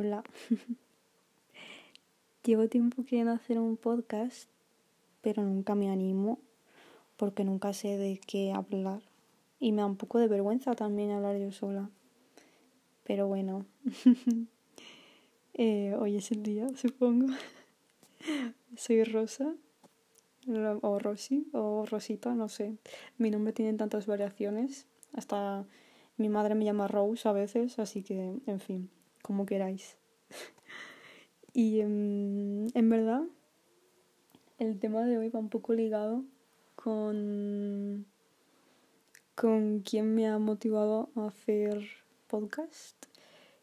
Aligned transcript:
Hola. 0.00 0.24
Llevo 2.42 2.68
tiempo 2.68 3.04
queriendo 3.04 3.32
hacer 3.32 3.58
un 3.58 3.76
podcast, 3.76 4.48
pero 5.20 5.42
nunca 5.42 5.74
me 5.74 5.90
animo 5.90 6.38
porque 7.18 7.44
nunca 7.44 7.74
sé 7.74 7.98
de 7.98 8.18
qué 8.26 8.50
hablar. 8.50 9.02
Y 9.58 9.72
me 9.72 9.82
da 9.82 9.86
un 9.86 9.96
poco 9.96 10.18
de 10.18 10.26
vergüenza 10.26 10.74
también 10.74 11.10
hablar 11.10 11.36
yo 11.36 11.52
sola. 11.52 11.90
Pero 13.04 13.28
bueno, 13.28 13.66
eh, 15.52 15.94
hoy 15.98 16.16
es 16.16 16.32
el 16.32 16.44
día, 16.44 16.66
supongo. 16.76 17.26
Soy 18.78 19.04
Rosa, 19.04 19.54
o 20.80 20.98
Rosy, 20.98 21.46
o 21.52 21.84
Rosita, 21.84 22.34
no 22.34 22.48
sé. 22.48 22.78
Mi 23.18 23.30
nombre 23.30 23.52
tiene 23.52 23.76
tantas 23.76 24.06
variaciones. 24.06 24.86
Hasta 25.12 25.66
mi 26.16 26.30
madre 26.30 26.54
me 26.54 26.64
llama 26.64 26.88
Rose 26.88 27.28
a 27.28 27.32
veces, 27.32 27.78
así 27.78 28.02
que, 28.02 28.40
en 28.46 28.60
fin, 28.60 28.88
como 29.30 29.46
queráis. 29.46 29.96
y 31.52 31.78
em, 31.78 32.66
en 32.74 32.90
verdad, 32.90 33.22
el 34.58 34.80
tema 34.80 35.04
de 35.04 35.18
hoy 35.18 35.28
va 35.28 35.38
un 35.38 35.50
poco 35.50 35.72
ligado 35.72 36.24
con, 36.74 38.06
con 39.36 39.82
quien 39.82 40.16
me 40.16 40.26
ha 40.26 40.40
motivado 40.40 41.10
a 41.14 41.28
hacer 41.28 41.86
podcast, 42.26 42.96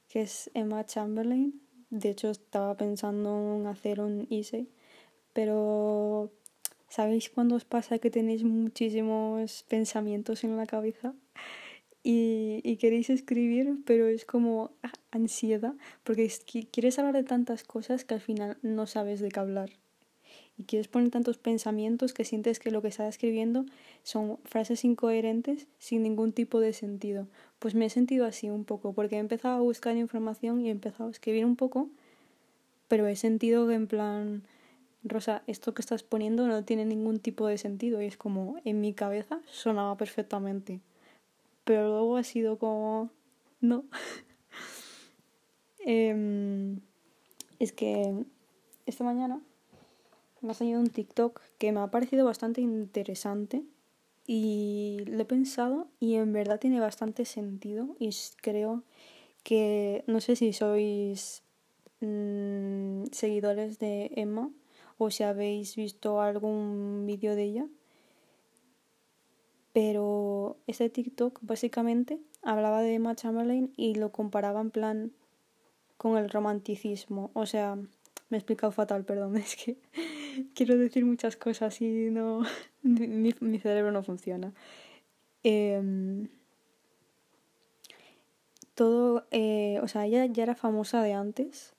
que 0.07 0.21
es 0.21 0.49
Emma 0.53 0.85
Chamberlain. 0.85 1.61
De 1.89 2.11
hecho, 2.11 2.29
estaba 2.29 2.77
pensando 2.77 3.57
en 3.57 3.67
hacer 3.67 3.99
un 3.99 4.25
ISE, 4.29 4.67
pero 5.33 6.31
¿sabéis 6.87 7.29
cuando 7.29 7.55
os 7.55 7.65
pasa 7.65 7.99
que 7.99 8.09
tenéis 8.09 8.45
muchísimos 8.45 9.63
pensamientos 9.63 10.45
en 10.45 10.55
la 10.55 10.65
cabeza? 10.65 11.13
Y, 12.09 12.77
queréis 12.77 13.09
escribir, 13.09 13.79
pero 13.85 14.07
es 14.07 14.23
como 14.23 14.71
ansiedad, 15.11 15.73
porque 16.05 16.31
quieres 16.71 16.97
hablar 16.99 17.13
de 17.15 17.23
tantas 17.23 17.63
cosas 17.63 18.05
que 18.05 18.13
al 18.13 18.21
final 18.21 18.57
no 18.61 18.87
sabes 18.87 19.19
de 19.19 19.27
qué 19.27 19.41
hablar. 19.41 19.71
Y 20.57 20.63
quieres 20.63 20.87
poner 20.87 21.09
tantos 21.09 21.37
pensamientos 21.37 22.13
que 22.13 22.23
sientes 22.23 22.59
que 22.59 22.71
lo 22.71 22.81
que 22.81 22.87
estás 22.87 23.09
escribiendo 23.09 23.65
son 24.03 24.39
frases 24.45 24.85
incoherentes 24.85 25.67
sin 25.79 26.01
ningún 26.01 26.31
tipo 26.31 26.61
de 26.61 26.71
sentido. 26.71 27.27
Pues 27.59 27.75
me 27.75 27.87
he 27.87 27.89
sentido 27.89 28.25
así 28.25 28.49
un 28.49 28.63
poco, 28.63 28.93
porque 28.93 29.17
he 29.17 29.19
empezado 29.19 29.57
a 29.57 29.61
buscar 29.61 29.97
información 29.97 30.61
y 30.61 30.69
he 30.69 30.71
empezado 30.71 31.09
a 31.09 31.11
escribir 31.11 31.43
un 31.43 31.57
poco, 31.57 31.89
pero 32.87 33.05
he 33.07 33.17
sentido 33.17 33.67
que 33.67 33.73
en 33.73 33.87
plan, 33.87 34.43
Rosa, 35.03 35.43
esto 35.45 35.73
que 35.73 35.81
estás 35.81 36.03
poniendo 36.03 36.47
no 36.47 36.63
tiene 36.63 36.85
ningún 36.85 37.19
tipo 37.19 37.47
de 37.47 37.57
sentido 37.57 38.01
y 38.01 38.05
es 38.05 38.15
como 38.15 38.61
en 38.63 38.79
mi 38.79 38.93
cabeza 38.93 39.41
sonaba 39.51 39.97
perfectamente 39.97 40.79
pero 41.67 41.89
luego 41.89 42.15
ha 42.15 42.23
sido 42.23 42.57
como, 42.57 43.11
no. 43.59 43.83
Em, 45.89 46.81
es 47.59 47.71
que 47.71 48.25
esta 48.85 49.05
mañana 49.05 49.41
me 50.41 50.51
ha 50.51 50.53
salido 50.53 50.81
un 50.81 50.89
TikTok 50.89 51.39
que 51.57 51.71
me 51.71 51.79
ha 51.79 51.87
parecido 51.87 52.25
bastante 52.25 52.59
interesante 52.59 53.63
y 54.25 54.97
lo 55.05 55.21
he 55.21 55.25
pensado 55.25 55.87
y 56.01 56.15
en 56.15 56.33
verdad 56.33 56.59
tiene 56.59 56.81
bastante 56.81 57.23
sentido 57.23 57.95
y 57.99 58.09
creo 58.41 58.83
que 59.43 60.03
no 60.07 60.19
sé 60.19 60.35
si 60.35 60.51
sois 60.51 61.43
mm, 62.01 63.05
seguidores 63.13 63.79
de 63.79 64.11
Emma 64.15 64.51
o 64.97 65.09
si 65.09 65.23
habéis 65.23 65.77
visto 65.77 66.19
algún 66.19 67.05
vídeo 67.05 67.33
de 67.35 67.43
ella 67.43 67.67
pero 69.77 70.57
ese 70.65 70.89
TikTok 70.89 71.37
básicamente 71.43 72.17
hablaba 72.41 72.81
de 72.81 72.95
Emma 72.95 73.13
Chamberlain 73.13 73.71
y 73.77 73.93
lo 73.93 74.11
comparaba 74.11 74.59
en 74.59 74.71
plan 74.71 75.11
con 75.97 76.17
el 76.17 76.31
romanticismo. 76.31 77.29
O 77.35 77.45
sea, 77.45 77.75
me 77.75 78.37
he 78.37 78.39
explicado 78.39 78.71
fatal, 78.71 79.05
perdón, 79.05 79.37
es 79.37 79.55
que 79.55 79.77
quiero 80.55 80.79
decir 80.79 81.05
muchas 81.05 81.37
cosas 81.37 81.79
y 81.79 82.09
no. 82.09 82.41
mi, 82.81 83.35
mi 83.39 83.59
cerebro 83.59 83.91
no 83.91 84.01
funciona. 84.01 84.51
Em, 85.43 86.27
todo. 88.73 89.27
Eh, 89.29 89.79
o 89.83 89.87
sea, 89.87 90.07
ella 90.07 90.25
ya 90.25 90.41
era 90.41 90.55
famosa 90.55 91.03
de 91.03 91.13
antes, 91.13 91.75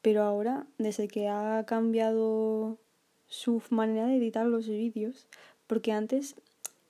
pero 0.00 0.22
ahora, 0.22 0.66
desde 0.78 1.08
que 1.08 1.28
ha 1.28 1.62
cambiado 1.66 2.78
su 3.26 3.62
manera 3.68 4.06
de 4.06 4.16
editar 4.16 4.46
los 4.46 4.66
vídeos, 4.66 5.26
porque 5.66 5.92
antes 5.92 6.36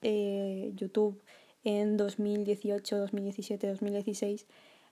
eh, 0.01 0.71
YouTube 0.75 1.21
en 1.63 1.97
2018, 1.97 2.97
2017, 2.97 3.67
2016 3.67 4.45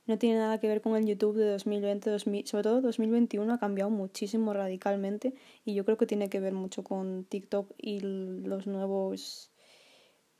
no 0.07 0.19
tiene 0.19 0.37
nada 0.37 0.59
que 0.59 0.67
ver 0.67 0.81
con 0.81 0.95
el 0.95 1.05
YouTube 1.05 1.35
de 1.35 1.49
2020, 1.49 2.09
2000, 2.11 2.47
sobre 2.47 2.63
todo 2.63 2.81
2021 2.81 3.51
ha 3.51 3.59
cambiado 3.59 3.89
muchísimo 3.89 4.53
radicalmente 4.53 5.33
y 5.63 5.73
yo 5.73 5.83
creo 5.83 5.97
que 5.97 6.05
tiene 6.05 6.29
que 6.29 6.39
ver 6.39 6.53
mucho 6.53 6.83
con 6.83 7.25
TikTok 7.25 7.71
y 7.77 8.01
los 8.01 8.67
nuevos 8.67 9.51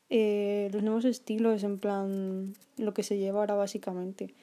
eh, 0.09 0.70
los 0.72 0.84
nuevos 0.84 1.04
estilos 1.06 1.64
en 1.64 1.80
plan 1.80 2.54
lo 2.78 2.94
que 2.94 3.02
se 3.02 3.18
lleva 3.18 3.40
ahora 3.40 3.56
básicamente. 3.56 4.36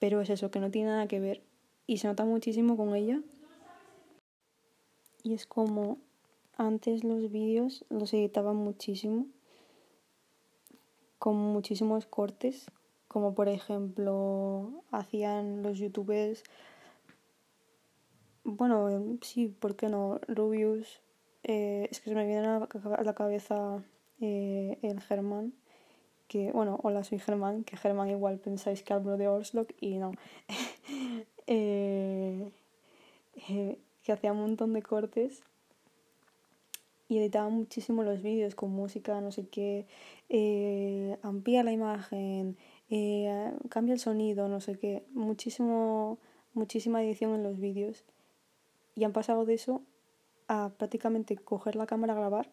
Pero 0.00 0.20
es 0.20 0.30
eso 0.30 0.50
que 0.50 0.60
no 0.60 0.70
tiene 0.70 0.88
nada 0.88 1.06
que 1.06 1.20
ver 1.20 1.42
y 1.86 1.98
se 1.98 2.08
nota 2.08 2.24
muchísimo 2.24 2.76
con 2.76 2.96
ella. 2.96 3.20
Y 5.22 5.34
es 5.34 5.46
como 5.46 5.98
antes 6.56 7.04
los 7.04 7.30
vídeos 7.30 7.84
los 7.88 8.12
editaban 8.14 8.56
muchísimo 8.56 9.26
con 11.20 11.36
muchísimos 11.36 12.06
cortes, 12.06 12.70
como 13.06 13.34
por 13.34 13.48
ejemplo 13.48 14.82
hacían 14.90 15.62
los 15.62 15.78
youtubers, 15.78 16.42
bueno, 18.42 19.18
sí, 19.20 19.48
¿por 19.48 19.76
qué 19.76 19.90
no? 19.90 20.18
Rubius, 20.26 21.02
eh, 21.42 21.88
es 21.90 22.00
que 22.00 22.08
se 22.08 22.16
me 22.16 22.26
viene 22.26 22.46
a 22.46 23.04
la 23.04 23.14
cabeza 23.14 23.84
eh, 24.20 24.78
el 24.80 25.02
Germán, 25.02 25.52
que, 26.26 26.52
bueno, 26.52 26.80
hola, 26.82 27.04
soy 27.04 27.18
Germán, 27.18 27.64
que 27.64 27.76
Germán 27.76 28.08
igual 28.08 28.38
pensáis 28.38 28.82
que 28.82 28.94
hablo 28.94 29.18
de 29.18 29.28
Orslock 29.28 29.72
y 29.78 29.98
no. 29.98 30.12
Eh, 31.52 32.52
que 34.04 34.12
hacía 34.12 34.30
un 34.30 34.40
montón 34.40 34.72
de 34.72 34.82
cortes 34.82 35.42
y 37.10 37.18
editaba 37.18 37.48
muchísimo 37.48 38.04
los 38.04 38.22
vídeos 38.22 38.54
con 38.54 38.70
música, 38.70 39.20
no 39.20 39.32
sé 39.32 39.48
qué, 39.48 39.84
eh, 40.28 41.18
amplía 41.22 41.64
la 41.64 41.72
imagen, 41.72 42.56
eh, 42.88 43.52
cambia 43.68 43.94
el 43.94 43.98
sonido, 43.98 44.46
no 44.46 44.60
sé 44.60 44.78
qué, 44.78 45.04
muchísimo, 45.10 46.20
muchísima 46.54 47.02
edición 47.02 47.34
en 47.34 47.42
los 47.42 47.58
vídeos. 47.58 48.04
Y 48.94 49.02
han 49.02 49.12
pasado 49.12 49.44
de 49.44 49.54
eso 49.54 49.82
a 50.46 50.70
prácticamente 50.78 51.36
coger 51.36 51.74
la 51.74 51.86
cámara 51.86 52.12
a 52.12 52.16
grabar. 52.16 52.52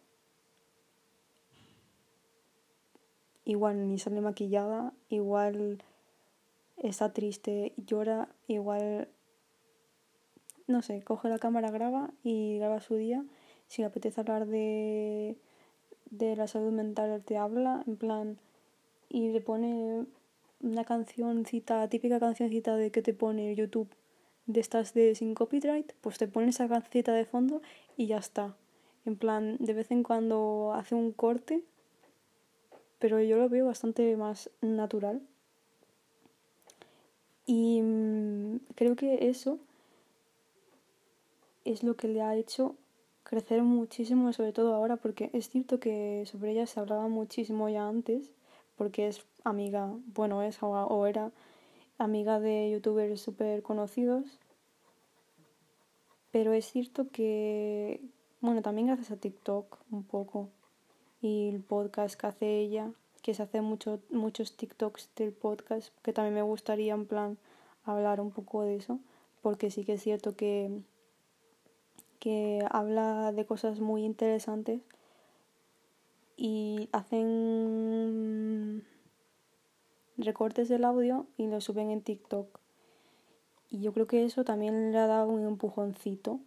Igual 3.46 3.88
ni 3.88 4.00
sale 4.00 4.22
maquillada, 4.22 4.92
igual 5.10 5.84
está 6.78 7.14
triste, 7.14 7.74
llora, 7.78 8.28
igual, 8.48 9.08
no 10.66 10.82
sé, 10.82 11.04
coge 11.04 11.30
la 11.30 11.38
cámara, 11.38 11.70
graba 11.70 12.10
y 12.24 12.58
graba 12.58 12.82
su 12.82 12.96
día 12.96 13.24
si 13.68 13.82
le 13.82 13.88
apetece 13.88 14.22
hablar 14.22 14.48
de, 14.48 15.36
de 16.10 16.36
la 16.36 16.48
salud 16.48 16.72
mental, 16.72 17.22
te 17.26 17.38
habla, 17.38 17.84
en 17.88 17.98
plan, 17.98 18.38
y 19.10 19.30
le 19.30 19.42
pone 19.42 20.06
una 20.62 20.86
cancioncita, 20.86 21.88
típica 21.88 22.20
cancioncita 22.20 22.76
de 22.76 22.92
que 22.92 23.02
te 23.02 23.14
pone 23.14 23.56
YouTube 23.56 23.90
de 24.48 24.62
estas 24.62 24.94
de 24.94 25.14
sin 25.14 25.36
copyright, 25.36 25.94
pues 26.02 26.18
te 26.18 26.28
pone 26.28 26.50
esa 26.50 26.68
cancioncita 26.68 27.14
de 27.14 27.26
fondo 27.26 27.62
y 27.96 28.08
ya 28.08 28.18
está. 28.18 28.56
En 29.06 29.16
plan, 29.16 29.58
de 29.60 29.74
vez 29.74 29.92
en 29.92 30.04
cuando 30.04 30.74
hace 30.74 30.96
un 30.96 31.12
corte, 31.12 31.64
pero 33.00 33.22
yo 33.22 33.38
lo 33.38 33.50
veo 33.50 33.66
bastante 33.66 34.16
más 34.18 34.50
natural. 34.62 35.22
Y 37.46 37.82
mm, 37.82 38.60
creo 38.76 38.96
que 38.96 39.30
eso 39.30 39.60
es 41.64 41.84
lo 41.84 41.96
que 41.96 42.08
le 42.08 42.22
ha 42.22 42.36
hecho 42.36 42.76
crecer 43.28 43.62
muchísimo, 43.62 44.32
sobre 44.32 44.54
todo 44.54 44.74
ahora, 44.74 44.96
porque 44.96 45.30
es 45.34 45.50
cierto 45.50 45.82
que 45.82 46.24
sobre 46.26 46.52
ella 46.52 46.66
se 46.66 46.80
hablaba 46.80 47.10
muchísimo 47.10 47.68
ya 47.68 47.86
antes, 47.86 48.32
porque 48.78 49.10
es 49.10 49.26
amiga, 49.44 49.94
bueno, 50.16 50.42
es 50.44 50.58
o 50.62 51.06
era 51.08 51.34
amiga 51.98 52.40
de 52.40 52.72
youtubers 52.72 53.20
súper 53.20 53.64
conocidos, 53.64 54.24
pero 56.32 56.54
es 56.54 56.72
cierto 56.72 57.10
que, 57.10 58.00
bueno, 58.40 58.62
también 58.62 58.88
gracias 58.88 59.12
a 59.12 59.18
TikTok 59.18 59.78
un 59.92 60.06
poco 60.06 60.50
y 61.20 61.50
el 61.50 61.60
podcast 61.60 62.18
que 62.18 62.28
hace 62.28 62.60
ella, 62.60 62.94
que 63.24 63.34
se 63.34 63.44
hace 63.44 63.60
mucho, 63.60 64.00
muchos 64.10 64.56
TikToks 64.56 65.10
del 65.18 65.34
podcast, 65.34 65.94
que 66.02 66.14
también 66.14 66.36
me 66.36 66.44
gustaría 66.44 66.94
en 66.94 67.06
plan 67.06 67.38
hablar 67.84 68.22
un 68.22 68.32
poco 68.32 68.64
de 68.64 68.78
eso, 68.78 69.02
porque 69.42 69.70
sí 69.70 69.84
que 69.84 69.94
es 69.94 70.02
cierto 70.02 70.38
que 70.38 70.82
que 72.20 72.66
habla 72.70 73.32
de 73.32 73.46
cosas 73.46 73.80
muy 73.80 74.04
interesantes 74.04 74.82
y 76.36 76.90
hacen 76.92 78.84
recortes 80.18 80.70
del 80.70 80.86
audio 80.86 81.26
y 81.38 81.48
lo 81.48 81.62
suben 81.62 81.92
en 81.92 82.02
TikTok. 82.02 82.60
Y 83.70 83.82
yo 83.82 83.94
creo 83.94 84.08
que 84.08 84.24
eso 84.24 84.44
también 84.44 84.92
le 84.92 84.98
ha 84.98 85.08
dado 85.08 85.30
un 85.30 85.46
empujoncito. 85.46 86.40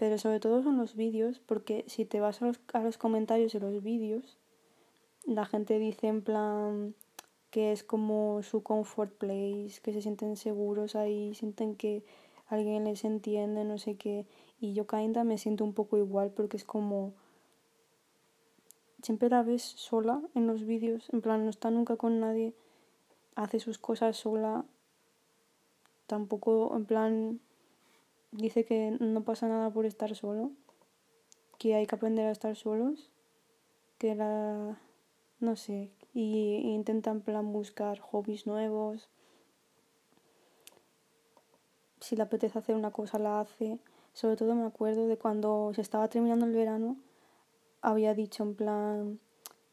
Pero 0.00 0.16
sobre 0.16 0.40
todo 0.40 0.62
son 0.62 0.78
los 0.78 0.96
vídeos, 0.96 1.40
porque 1.40 1.84
si 1.86 2.06
te 2.06 2.20
vas 2.20 2.40
a 2.40 2.80
los, 2.80 2.96
comentarios 2.96 3.52
de 3.52 3.60
los 3.60 3.82
vídeos, 3.82 4.38
la 5.26 5.44
gente 5.44 5.78
dice 5.78 6.06
en 6.06 6.22
plan 6.22 6.94
que 7.50 7.70
es 7.70 7.84
como 7.84 8.42
su 8.42 8.62
comfort 8.62 9.12
place, 9.12 9.78
que 9.82 9.92
se 9.92 10.00
sienten 10.00 10.36
seguros 10.38 10.96
ahí, 10.96 11.34
sienten 11.34 11.76
que 11.76 12.02
alguien 12.50 12.84
les 12.84 13.04
entiende, 13.04 13.64
no 13.64 13.78
sé 13.78 13.96
qué. 13.96 14.26
Y 14.60 14.74
yo 14.74 14.86
kinda 14.86 15.24
me 15.24 15.38
siento 15.38 15.64
un 15.64 15.72
poco 15.72 15.96
igual 15.96 16.30
porque 16.30 16.56
es 16.56 16.64
como 16.64 17.14
siempre 19.02 19.30
la 19.30 19.42
ves 19.42 19.62
sola 19.62 20.20
en 20.34 20.46
los 20.46 20.66
vídeos, 20.66 21.08
en 21.12 21.22
plan 21.22 21.44
no 21.44 21.50
está 21.50 21.70
nunca 21.70 21.96
con 21.96 22.20
nadie, 22.20 22.54
hace 23.34 23.58
sus 23.58 23.78
cosas 23.78 24.16
sola, 24.18 24.66
tampoco 26.06 26.76
en 26.76 26.84
plan 26.84 27.40
dice 28.32 28.66
que 28.66 28.96
no 29.00 29.22
pasa 29.22 29.48
nada 29.48 29.70
por 29.70 29.86
estar 29.86 30.14
solo, 30.14 30.50
que 31.58 31.74
hay 31.74 31.86
que 31.86 31.94
aprender 31.94 32.26
a 32.26 32.32
estar 32.32 32.54
solos, 32.56 33.10
que 33.96 34.14
la 34.14 34.78
no 35.40 35.56
sé, 35.56 35.90
y, 36.12 36.56
intentan 36.56 37.16
en 37.16 37.22
plan 37.22 37.52
buscar 37.52 37.98
hobbies 37.98 38.46
nuevos. 38.46 39.08
Si 42.00 42.16
le 42.16 42.22
apetece 42.22 42.58
hacer 42.58 42.74
una 42.74 42.90
cosa, 42.90 43.18
la 43.18 43.40
hace. 43.40 43.78
Sobre 44.12 44.36
todo 44.36 44.54
me 44.54 44.66
acuerdo 44.66 45.06
de 45.06 45.16
cuando 45.16 45.72
se 45.74 45.82
estaba 45.82 46.08
terminando 46.08 46.46
el 46.46 46.52
verano, 46.52 46.96
había 47.82 48.14
dicho 48.14 48.42
en 48.42 48.54
plan, 48.54 49.20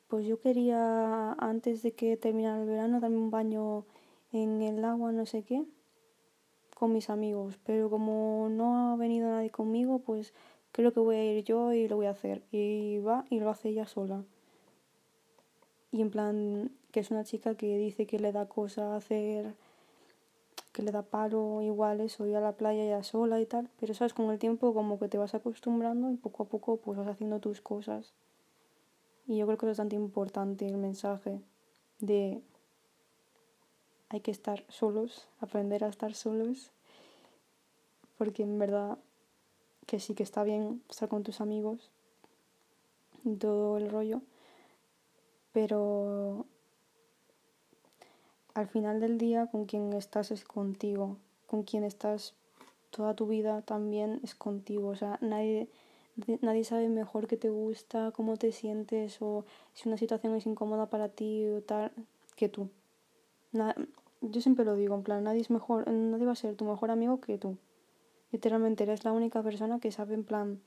pues 0.07 0.25
yo 0.25 0.39
quería 0.39 1.33
antes 1.33 1.83
de 1.83 1.93
que 1.93 2.17
terminara 2.17 2.61
el 2.61 2.67
verano 2.67 2.99
darme 2.99 3.17
un 3.17 3.31
baño 3.31 3.85
en 4.31 4.61
el 4.61 4.83
agua, 4.85 5.11
no 5.11 5.25
sé 5.25 5.43
qué, 5.43 5.63
con 6.77 6.93
mis 6.93 7.09
amigos. 7.09 7.57
Pero 7.65 7.89
como 7.89 8.47
no 8.49 8.93
ha 8.93 8.95
venido 8.97 9.29
nadie 9.29 9.49
conmigo, 9.49 9.99
pues 9.99 10.33
creo 10.71 10.93
que 10.93 10.99
voy 10.99 11.15
a 11.15 11.33
ir 11.33 11.43
yo 11.43 11.73
y 11.73 11.87
lo 11.87 11.95
voy 11.95 12.05
a 12.07 12.11
hacer. 12.11 12.43
Y 12.51 12.99
va 12.99 13.25
y 13.29 13.39
lo 13.39 13.49
hace 13.49 13.69
ella 13.69 13.87
sola 13.87 14.23
y 15.91 16.01
en 16.01 16.11
plan 16.11 16.71
que 16.91 16.99
es 16.99 17.11
una 17.11 17.23
chica 17.23 17.55
que 17.55 17.77
dice 17.77 18.05
que 18.05 18.19
le 18.19 18.31
da 18.31 18.47
cosa 18.47 18.95
hacer 18.95 19.55
que 20.77 20.83
le 20.83 20.91
da 20.91 21.01
paro 21.01 21.63
igual 21.63 22.01
eso 22.01 22.27
ir 22.27 22.35
a 22.35 22.39
la 22.39 22.51
playa 22.51 22.85
ya 22.85 23.01
sola 23.01 23.41
y 23.41 23.47
tal 23.47 23.67
pero 23.79 23.95
sabes 23.95 24.13
con 24.13 24.29
el 24.29 24.37
tiempo 24.37 24.75
como 24.75 24.99
que 24.99 25.09
te 25.09 25.17
vas 25.17 25.33
acostumbrando 25.33 26.11
y 26.11 26.17
poco 26.17 26.43
a 26.43 26.45
poco 26.45 26.77
pues 26.77 26.99
vas 26.99 27.07
haciendo 27.07 27.39
tus 27.39 27.61
cosas. 27.61 28.13
Y 29.25 29.37
yo 29.37 29.47
creo 29.47 29.57
que 29.57 29.65
es 29.65 29.71
bastante 29.71 29.95
importante 29.95 30.67
el 30.67 30.77
mensaje 30.77 31.41
de 31.99 32.43
hay 34.09 34.21
que 34.21 34.29
estar 34.29 34.65
solos 34.69 35.27
aprender 35.39 35.83
a 35.83 35.87
estar 35.87 36.13
solos 36.13 36.69
porque 38.19 38.43
en 38.43 38.59
verdad 38.59 38.99
que 39.87 39.99
sí 39.99 40.13
que 40.13 40.21
está 40.21 40.43
bien 40.43 40.83
estar 40.91 41.09
con 41.09 41.23
tus 41.23 41.41
amigos 41.41 41.89
y 43.25 43.35
todo 43.35 43.77
el 43.77 43.89
rollo 43.89 44.21
pero 45.53 46.45
al 48.57 48.67
final 48.67 48.99
del 48.99 49.19
día 49.19 49.45
con 49.45 49.65
quien 49.65 49.93
estás 49.93 50.31
es 50.31 50.43
contigo, 50.43 51.17
con 51.45 51.61
quien 51.61 51.83
estás 51.83 52.33
toda 52.89 53.13
tu 53.13 53.27
vida 53.27 53.61
también 53.61 54.19
es 54.23 54.33
contigo, 54.33 54.87
o 54.87 54.95
sea, 54.95 55.19
nadie, 55.21 55.69
nadie 56.41 56.63
sabe 56.63 56.89
mejor 56.89 57.27
qué 57.27 57.37
te 57.37 57.51
gusta, 57.51 58.11
cómo 58.15 58.35
te 58.37 58.51
sientes 58.51 59.21
o 59.21 59.45
si 59.75 59.87
una 59.87 59.97
situación 59.99 60.33
es 60.35 60.47
incómoda 60.47 60.87
para 60.87 61.07
ti 61.07 61.45
o 61.45 61.61
tal 61.61 61.91
que 62.35 62.49
tú. 62.49 62.71
yo 64.21 64.41
siempre 64.41 64.65
lo 64.65 64.73
digo, 64.73 64.95
en 64.95 65.03
plan, 65.03 65.23
nadie 65.23 65.41
es 65.41 65.51
mejor, 65.51 65.87
nadie 65.87 66.25
va 66.25 66.31
a 66.31 66.35
ser 66.35 66.55
tu 66.55 66.65
mejor 66.65 66.89
amigo 66.89 67.21
que 67.21 67.37
tú. 67.37 67.57
Literalmente 68.31 68.85
eres 68.85 69.05
la 69.05 69.11
única 69.11 69.43
persona 69.43 69.79
que 69.79 69.91
sabe 69.91 70.15
en 70.15 70.23
plan, 70.23 70.61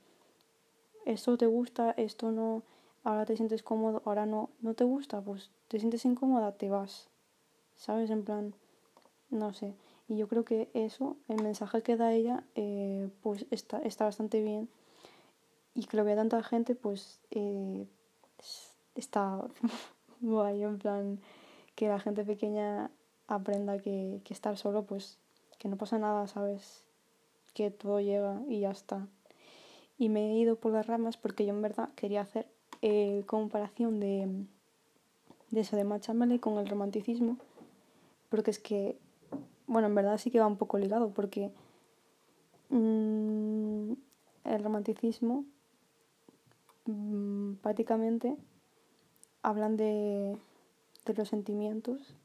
esto 1.05 1.37
te 1.37 1.45
gusta, 1.45 1.91
esto 1.97 2.31
no, 2.31 2.63
ahora 3.03 3.25
te 3.25 3.35
sientes 3.35 3.63
cómodo, 3.63 4.01
ahora 4.05 4.25
no, 4.25 4.49
no 4.61 4.75
te 4.75 4.85
gusta, 4.85 5.19
pues 5.19 5.51
te 5.67 5.77
sientes 5.77 6.05
incómoda, 6.05 6.53
te 6.53 6.69
vas. 6.69 7.10
¿Sabes? 7.75 8.09
En 8.09 8.23
plan, 8.23 8.53
no 9.29 9.53
sé. 9.53 9.73
Y 10.07 10.17
yo 10.17 10.27
creo 10.27 10.43
que 10.43 10.69
eso, 10.73 11.17
el 11.27 11.41
mensaje 11.41 11.81
que 11.83 11.97
da 11.97 12.13
ella, 12.13 12.43
eh, 12.55 13.09
pues 13.21 13.45
está, 13.51 13.79
está 13.79 14.05
bastante 14.05 14.41
bien. 14.41 14.69
Y 15.73 15.85
que 15.85 15.97
lo 15.97 16.03
vea 16.03 16.15
tanta 16.15 16.43
gente, 16.43 16.75
pues 16.75 17.19
eh, 17.31 17.87
está 18.95 19.47
guay, 20.21 20.63
en 20.63 20.77
plan, 20.77 21.19
que 21.75 21.87
la 21.87 21.99
gente 21.99 22.25
pequeña 22.25 22.91
aprenda 23.27 23.79
que, 23.79 24.21
que 24.25 24.33
estar 24.33 24.57
solo, 24.57 24.83
pues 24.83 25.17
que 25.57 25.69
no 25.69 25.77
pasa 25.77 25.97
nada, 25.97 26.27
¿sabes? 26.27 26.83
Que 27.53 27.71
todo 27.71 27.99
llega 28.01 28.41
y 28.49 28.61
ya 28.61 28.71
está. 28.71 29.07
Y 29.97 30.09
me 30.09 30.31
he 30.31 30.37
ido 30.39 30.55
por 30.55 30.73
las 30.73 30.87
ramas 30.87 31.17
porque 31.17 31.45
yo 31.45 31.51
en 31.51 31.61
verdad 31.61 31.89
quería 31.95 32.21
hacer 32.21 32.47
eh, 32.81 33.23
comparación 33.27 33.99
de, 33.99 34.27
de 35.51 35.61
eso 35.61 35.75
de 35.75 35.83
Machamele 35.83 36.39
con 36.39 36.57
el 36.57 36.67
romanticismo, 36.67 37.37
porque 38.31 38.49
es 38.49 38.59
que, 38.59 38.97
bueno, 39.67 39.87
en 39.89 39.95
verdad 39.95 40.17
sí 40.17 40.31
que 40.31 40.39
va 40.39 40.47
un 40.47 40.57
poco 40.57 40.77
ligado, 40.77 41.13
porque 41.13 41.51
mm, 42.69 43.91
el 44.45 44.63
romanticismo 44.63 45.43
mm, 46.85 47.55
prácticamente 47.55 48.37
hablan 49.43 49.75
de, 49.75 50.37
de 51.05 51.13
los 51.13 51.27
sentimientos 51.27 52.15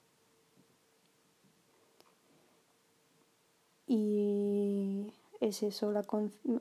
y 3.88 5.12
es 5.40 5.64
eso, 5.64 5.90
la 5.90 6.04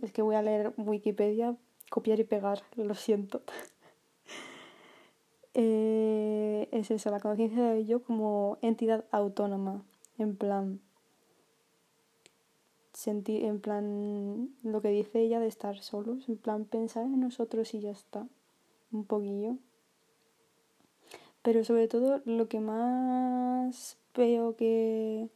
es 0.02 0.12
que 0.12 0.24
voy 0.24 0.36
a 0.36 0.42
leer 0.42 0.74
Wikipedia, 0.78 1.56
copiar 1.92 2.20
y 2.20 2.24
pegar, 2.24 2.64
lo 2.76 2.96
siento. 2.96 3.44
Eh, 5.58 6.68
es 6.72 6.92
eso, 6.92 7.10
la 7.12 7.22
conciencia 7.22 7.64
de 7.64 7.86
yo 7.86 8.04
como 8.04 8.58
entidad 8.62 9.06
autónoma, 9.12 9.86
en 10.18 10.36
plan, 10.36 10.82
sentir, 12.92 13.46
en 13.46 13.62
plan, 13.62 14.50
lo 14.64 14.82
que 14.82 14.90
dice 14.90 15.22
ella 15.22 15.40
de 15.40 15.48
estar 15.48 15.80
solos, 15.80 16.28
en 16.28 16.36
plan, 16.36 16.66
pensar 16.66 17.06
en 17.06 17.22
nosotros 17.22 17.74
y 17.74 17.80
ya 17.80 17.92
está, 17.92 18.28
un 18.92 19.06
poquillo. 19.06 19.56
Pero 21.42 21.64
sobre 21.64 21.88
todo 21.88 22.22
lo 22.26 22.50
que 22.50 22.60
más 22.60 23.98
veo 24.14 24.58
que 24.58 25.30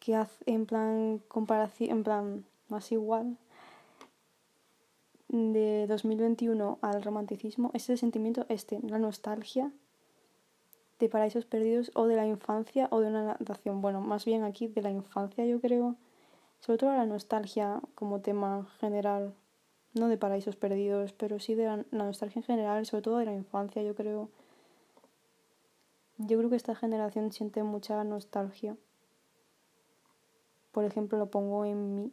que 0.00 0.16
hace 0.16 0.42
en 0.46 0.66
plan 0.66 1.20
comparación, 1.28 1.90
en 1.90 2.02
plan 2.02 2.44
más 2.68 2.90
igual 2.90 3.36
de 5.28 5.86
2021 5.86 6.78
al 6.80 7.02
romanticismo 7.02 7.70
es 7.74 7.88
el 7.90 7.98
sentimiento 7.98 8.46
este, 8.48 8.80
la 8.82 8.98
nostalgia 8.98 9.70
de 10.98 11.08
paraísos 11.08 11.44
perdidos 11.44 11.90
o 11.94 12.06
de 12.06 12.16
la 12.16 12.26
infancia 12.26 12.88
o 12.90 13.00
de 13.00 13.08
una 13.08 13.22
natación. 13.22 13.80
Bueno, 13.80 14.00
más 14.00 14.24
bien 14.24 14.42
aquí 14.42 14.66
de 14.66 14.82
la 14.82 14.90
infancia 14.90 15.44
yo 15.44 15.60
creo, 15.60 15.96
sobre 16.60 16.78
todo 16.78 16.92
la 16.92 17.06
nostalgia 17.06 17.80
como 17.94 18.20
tema 18.20 18.66
general, 18.80 19.34
no 19.94 20.08
de 20.08 20.16
paraísos 20.16 20.56
perdidos, 20.56 21.12
pero 21.12 21.38
sí 21.38 21.54
de 21.54 21.66
la, 21.66 21.84
la 21.90 22.04
nostalgia 22.04 22.40
en 22.40 22.44
general, 22.44 22.86
sobre 22.86 23.02
todo 23.02 23.18
de 23.18 23.26
la 23.26 23.34
infancia 23.34 23.82
yo 23.82 23.94
creo. 23.94 24.28
Yo 26.16 26.36
creo 26.38 26.50
que 26.50 26.56
esta 26.56 26.74
generación 26.74 27.30
siente 27.30 27.62
mucha 27.62 28.02
nostalgia. 28.02 28.76
Por 30.72 30.84
ejemplo, 30.84 31.16
lo 31.16 31.30
pongo 31.30 31.64
en 31.64 31.94
mí 31.94 32.12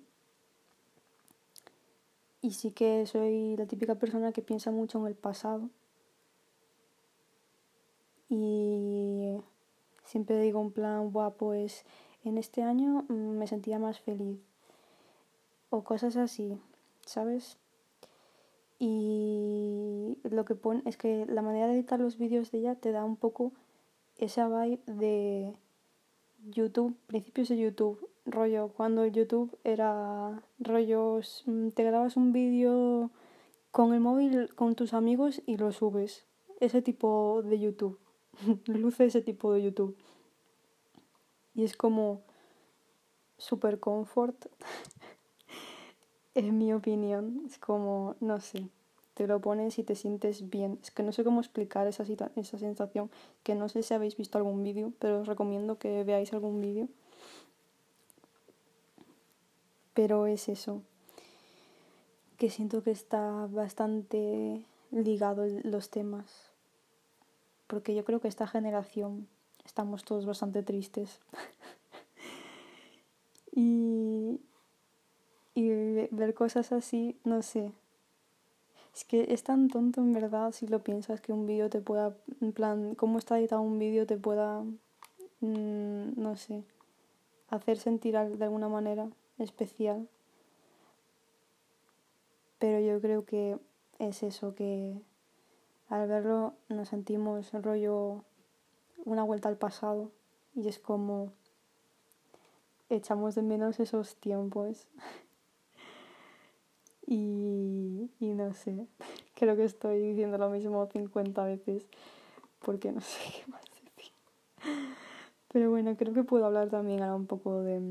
y 2.45 2.51
sí 2.51 2.69
que 2.69 3.07
soy 3.07 3.55
la 3.57 3.65
típica 3.65 3.95
persona 3.95 4.31
que 4.31 4.43
piensa 4.43 4.69
mucho 4.69 4.99
en 4.99 5.07
el 5.07 5.15
pasado. 5.15 5.69
Y 8.29 9.37
siempre 10.03 10.39
digo 10.39 10.61
en 10.61 10.71
plan, 10.71 11.11
Buah, 11.11 11.31
pues 11.31 11.85
en 12.23 12.37
este 12.37 12.61
año 12.61 13.05
mm, 13.09 13.37
me 13.39 13.47
sentía 13.47 13.79
más 13.79 13.99
feliz. 13.99 14.39
O 15.71 15.83
cosas 15.83 16.17
así, 16.17 16.59
¿sabes? 17.05 17.57
Y 18.77 20.17
lo 20.23 20.45
que 20.45 20.53
pone 20.53 20.83
es 20.85 20.97
que 20.97 21.25
la 21.25 21.41
manera 21.41 21.67
de 21.67 21.73
editar 21.73 21.99
los 21.99 22.17
vídeos 22.19 22.51
de 22.51 22.59
ella 22.59 22.75
te 22.75 22.91
da 22.91 23.03
un 23.03 23.15
poco 23.15 23.53
esa 24.17 24.47
vibe 24.47 24.81
de 24.85 25.53
YouTube, 26.45 26.95
principios 27.07 27.49
de 27.49 27.57
YouTube, 27.57 28.07
rollo, 28.25 28.69
cuando 28.69 29.05
YouTube 29.05 29.57
era 29.63 30.41
rollos, 30.59 31.43
mm, 31.45 31.69
te 31.69 31.83
grabas 31.83 32.17
un 32.17 32.33
vídeo 32.33 33.11
con 33.71 33.93
el 33.93 33.99
móvil 33.99 34.53
con 34.55 34.75
tus 34.75 34.93
amigos 34.93 35.41
y 35.45 35.57
lo 35.57 35.71
subes. 35.71 36.25
Ese 36.59 36.81
tipo 36.81 37.41
de 37.43 37.59
YouTube. 37.59 37.99
Luce 38.65 39.05
ese 39.05 39.21
tipo 39.21 39.53
de 39.53 39.63
YouTube. 39.63 39.97
Y 41.53 41.63
es 41.63 41.75
como 41.75 42.21
super 43.37 43.79
comfort. 43.79 44.47
en 46.35 46.57
mi 46.57 46.73
opinión. 46.73 47.43
Es 47.45 47.57
como, 47.57 48.15
no 48.19 48.39
sé, 48.39 48.69
te 49.13 49.27
lo 49.27 49.39
pones 49.41 49.79
y 49.79 49.83
te 49.83 49.95
sientes 49.95 50.49
bien. 50.49 50.79
Es 50.81 50.91
que 50.91 51.03
no 51.03 51.11
sé 51.11 51.23
cómo 51.23 51.39
explicar 51.39 51.87
esa, 51.87 52.05
esa 52.35 52.57
sensación. 52.57 53.09
Que 53.43 53.55
no 53.55 53.69
sé 53.69 53.83
si 53.83 53.93
habéis 53.93 54.17
visto 54.17 54.37
algún 54.37 54.63
vídeo, 54.63 54.93
pero 54.99 55.21
os 55.21 55.27
recomiendo 55.27 55.77
que 55.77 56.03
veáis 56.03 56.33
algún 56.33 56.61
vídeo 56.61 56.87
Pero 59.95 60.27
es 60.27 60.49
eso, 60.49 60.81
que 62.37 62.49
siento 62.49 62.83
que 62.83 62.91
está 62.91 63.47
bastante 63.49 64.61
ligado 64.91 65.47
los 65.63 65.89
temas, 65.89 66.51
porque 67.67 67.95
yo 67.95 68.03
creo 68.03 68.19
que 68.19 68.27
esta 68.27 68.45
generación 68.45 69.25
estamos 69.63 70.03
todos 70.03 70.25
bastante 70.25 70.63
tristes. 70.63 71.21
y, 73.53 74.41
y 75.53 75.69
ver 76.11 76.33
cosas 76.33 76.73
así, 76.73 77.17
no 77.23 77.41
sé. 77.41 77.71
Es 78.93 79.05
que 79.05 79.33
es 79.33 79.43
tan 79.43 79.69
tonto 79.69 80.01
en 80.01 80.11
verdad 80.11 80.51
si 80.51 80.67
lo 80.67 80.83
piensas 80.83 81.21
que 81.21 81.31
un 81.31 81.45
vídeo 81.45 81.69
te 81.69 81.79
pueda, 81.79 82.17
en 82.41 82.51
plan, 82.51 82.95
cómo 82.95 83.17
está 83.17 83.39
editado 83.39 83.61
un 83.61 83.79
vídeo 83.79 84.05
te 84.05 84.17
pueda, 84.17 84.61
mm, 85.39 86.21
no 86.21 86.35
sé, 86.35 86.65
hacer 87.49 87.77
sentir 87.77 88.17
de 88.17 88.43
alguna 88.43 88.67
manera 88.67 89.07
especial. 89.39 90.07
Pero 92.59 92.79
yo 92.79 93.01
creo 93.01 93.25
que 93.25 93.57
es 93.99 94.23
eso, 94.23 94.55
que 94.55 95.01
al 95.89 96.07
verlo 96.07 96.53
nos 96.69 96.89
sentimos 96.89 97.51
rollo 97.53 98.23
una 99.03 99.23
vuelta 99.23 99.49
al 99.49 99.57
pasado 99.57 100.11
y 100.55 100.67
es 100.67 100.79
como 100.79 101.31
echamos 102.89 103.35
de 103.35 103.41
menos 103.41 103.79
esos 103.79 104.15
tiempos. 104.15 104.87
y, 107.07 108.09
y 108.19 108.33
no 108.33 108.53
sé, 108.53 108.87
creo 109.35 109.55
que 109.55 109.65
estoy 109.65 109.99
diciendo 109.99 110.37
lo 110.37 110.49
mismo 110.49 110.87
50 110.87 111.43
veces 111.43 111.87
porque 112.59 112.91
no 112.91 113.01
sé 113.01 113.19
qué 113.45 113.51
más 113.51 113.61
decir. 113.61 114.11
Pero 115.49 115.69
bueno, 115.69 115.95
creo 115.95 116.13
que 116.13 116.23
puedo 116.23 116.45
hablar 116.45 116.69
también 116.69 117.01
ahora 117.01 117.15
un 117.15 117.27
poco 117.27 117.61
de, 117.61 117.81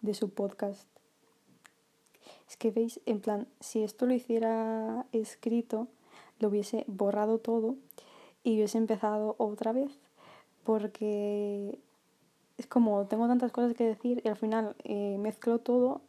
de 0.00 0.14
su 0.14 0.30
podcast. 0.30 0.86
Es 2.48 2.56
que 2.56 2.70
veis, 2.70 3.00
en 3.06 3.20
plan, 3.20 3.46
si 3.60 3.82
esto 3.82 4.06
lo 4.06 4.14
hiciera 4.14 5.06
escrito, 5.12 5.86
lo 6.38 6.48
hubiese 6.48 6.84
borrado 6.88 7.38
todo 7.38 7.76
y 8.42 8.56
hubiese 8.56 8.78
empezado 8.78 9.36
otra 9.38 9.72
vez. 9.72 9.92
Porque 10.64 11.78
es 12.58 12.66
como 12.66 13.06
tengo 13.06 13.26
tantas 13.26 13.52
cosas 13.52 13.74
que 13.74 13.84
decir 13.84 14.20
y 14.24 14.28
al 14.28 14.36
final 14.36 14.76
eh, 14.84 15.16
mezclo 15.18 15.58
todo, 15.58 16.02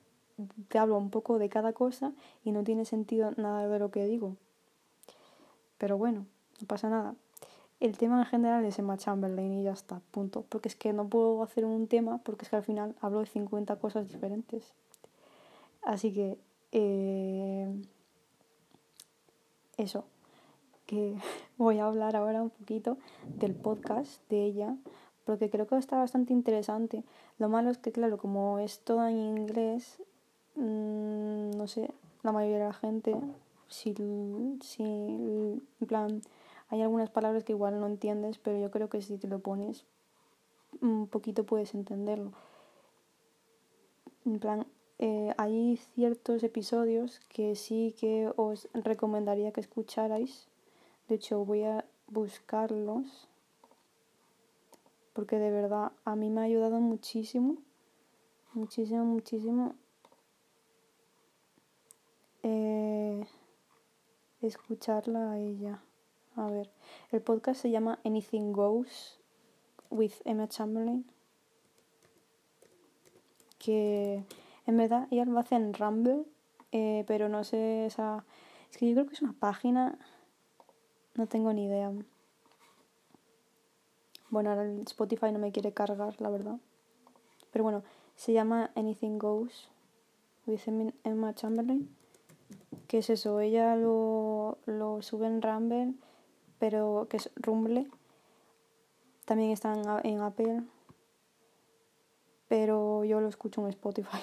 te 0.68 0.80
hablo 0.80 0.98
un 0.98 1.10
poco 1.10 1.40
de 1.40 1.50
cada 1.50 1.74
cosa 1.74 2.14
y 2.44 2.52
no 2.52 2.64
tiene 2.64 2.86
sentido 2.86 3.32
nada 3.38 3.68
de 3.68 3.80
lo 3.80 3.92
que 3.92 4.06
digo. 4.06 4.36
Pero 5.78 5.98
bueno, 5.98 6.26
no 6.60 6.68
pasa 6.68 6.90
nada. 6.90 7.16
El 7.82 7.98
tema 7.98 8.20
en 8.20 8.26
general 8.26 8.64
es 8.64 8.78
Emma 8.78 8.96
Chamberlain 8.96 9.54
y 9.54 9.64
ya 9.64 9.72
está, 9.72 10.02
punto. 10.12 10.46
Porque 10.48 10.70
es 10.70 10.76
que 10.76 10.94
no 10.94 11.08
puedo 11.08 11.42
hacer 11.42 11.66
un 11.66 11.88
tema 11.88 12.20
porque 12.20 12.46
es 12.46 12.50
que 12.50 12.56
al 12.56 12.64
final 12.64 12.96
hablo 13.02 13.20
de 13.20 13.26
50 13.26 13.76
cosas 13.78 14.08
diferentes. 14.08 14.72
Así 15.82 16.14
que... 16.14 16.38
Eh, 16.72 17.68
eso. 19.78 20.06
Que 20.86 21.16
voy 21.58 21.80
a 21.80 21.88
hablar 21.88 22.16
ahora 22.16 22.44
un 22.44 22.52
poquito 22.52 22.98
del 23.26 23.56
podcast 23.56 24.22
de 24.30 24.46
ella. 24.46 24.78
Porque 25.26 25.50
creo 25.50 25.66
que 25.66 25.76
está 25.78 25.98
bastante 25.98 26.34
interesante. 26.34 27.04
Lo 27.40 27.50
malo 27.50 27.72
es 27.72 27.80
que, 27.80 27.92
claro, 27.92 28.20
como 28.20 28.60
es 28.60 28.80
todo 28.82 29.08
en 29.08 29.18
inglés, 29.18 29.98
mmm, 30.56 31.50
no 31.58 31.68
sé, 31.68 31.90
la 32.22 32.32
mayoría 32.32 32.60
de 32.60 32.66
la 32.66 32.74
gente, 32.74 33.16
si, 33.68 33.96
si, 34.62 34.84
en 34.84 35.88
plan 35.88 36.22
hay 36.72 36.82
algunas 36.82 37.10
palabras 37.10 37.44
que 37.44 37.52
igual 37.52 37.80
no 37.80 37.86
entiendes, 37.86 38.38
pero 38.38 38.58
yo 38.58 38.72
creo 38.72 38.90
que 38.90 39.02
si 39.02 39.18
te 39.18 39.28
lo 39.28 39.40
pones 39.40 39.86
un 40.80 41.08
poquito 41.08 41.46
puedes 41.46 41.76
entenderlo. 41.76 42.32
En 44.26 44.40
plan, 44.40 44.66
eh, 44.98 45.34
hay 45.38 45.78
ciertos 45.94 46.44
episodios 46.44 47.20
que 47.28 47.56
sí 47.56 47.94
que 48.00 48.32
os 48.38 48.70
recomendaría 48.74 49.52
que 49.52 49.60
escucharais. 49.60 50.48
De 51.10 51.16
hecho, 51.16 51.44
voy 51.44 51.64
a 51.64 51.84
buscarlos 52.08 53.28
porque 55.12 55.38
de 55.40 55.52
verdad 55.52 55.92
a 56.06 56.16
mí 56.16 56.30
me 56.30 56.40
ha 56.40 56.46
ayudado 56.46 56.80
muchísimo, 56.80 57.58
muchísimo, 58.54 59.04
muchísimo 59.04 59.76
eh, 62.44 63.26
escucharla 64.42 65.32
a 65.32 65.38
ella. 65.38 65.84
A 66.38 66.48
ver, 66.48 66.70
el 67.12 67.22
podcast 67.22 67.62
se 67.62 67.72
llama 67.72 68.00
Anything 68.06 68.54
Goes 68.54 69.20
with 69.90 70.14
Emma 70.24 70.48
Chamberlain. 70.48 71.06
Que 73.60 74.24
en 74.66 74.78
verdad 74.78 75.08
ella 75.12 75.26
lo 75.26 75.38
hace 75.40 75.56
en 75.56 75.74
Rumble, 75.74 76.24
eh, 76.72 77.04
pero 77.06 77.28
no 77.28 77.44
sé 77.44 77.86
esa. 77.86 78.24
Es 78.72 78.78
que 78.78 78.88
yo 78.88 78.94
creo 78.94 79.08
que 79.08 79.16
es 79.16 79.22
una 79.22 79.34
página. 79.34 80.00
No 81.16 81.28
tengo 81.28 81.52
ni 81.52 81.66
idea. 81.66 81.92
Bueno, 84.30 84.52
ahora 84.52 84.64
el 84.64 84.80
Spotify 84.84 85.34
no 85.34 85.40
me 85.40 85.52
quiere 85.52 85.74
cargar, 85.74 86.20
la 86.22 86.30
verdad. 86.30 86.58
Pero 87.52 87.64
bueno, 87.64 87.84
se 88.16 88.32
llama 88.32 88.72
Anything 88.76 89.18
Goes 89.18 89.70
with 90.48 90.62
Emma 91.04 91.36
Chamberlain. 91.36 91.94
Que 92.88 93.00
es 93.00 93.10
eso, 93.10 93.42
ella 93.42 93.76
lo, 93.76 94.58
lo 94.66 95.02
sube 95.02 95.28
en 95.28 95.42
Rumble 95.42 95.94
pero 96.62 97.08
que 97.10 97.18
es 97.18 97.32
Rumble. 97.38 97.90
También 99.26 99.50
está 99.50 99.74
en, 100.04 100.22
Apple, 100.22 100.62
pero 102.48 103.04
yo 103.04 103.20
lo 103.20 103.28
escucho 103.28 103.62
en 103.62 103.68
Spotify, 103.70 104.22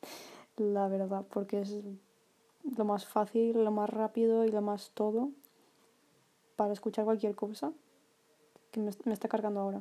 la 0.56 0.88
verdad, 0.88 1.24
porque 1.30 1.60
es 1.60 1.78
lo 2.76 2.84
más 2.84 3.06
fácil, 3.06 3.62
lo 3.62 3.70
más 3.70 3.88
rápido 3.88 4.44
y 4.44 4.50
lo 4.50 4.62
más 4.62 4.90
todo 4.94 5.30
para 6.56 6.72
escuchar 6.72 7.04
cualquier 7.04 7.36
cosa 7.36 7.72
que 8.72 8.80
me, 8.80 9.12
está 9.12 9.28
cargando 9.28 9.60
ahora. 9.60 9.80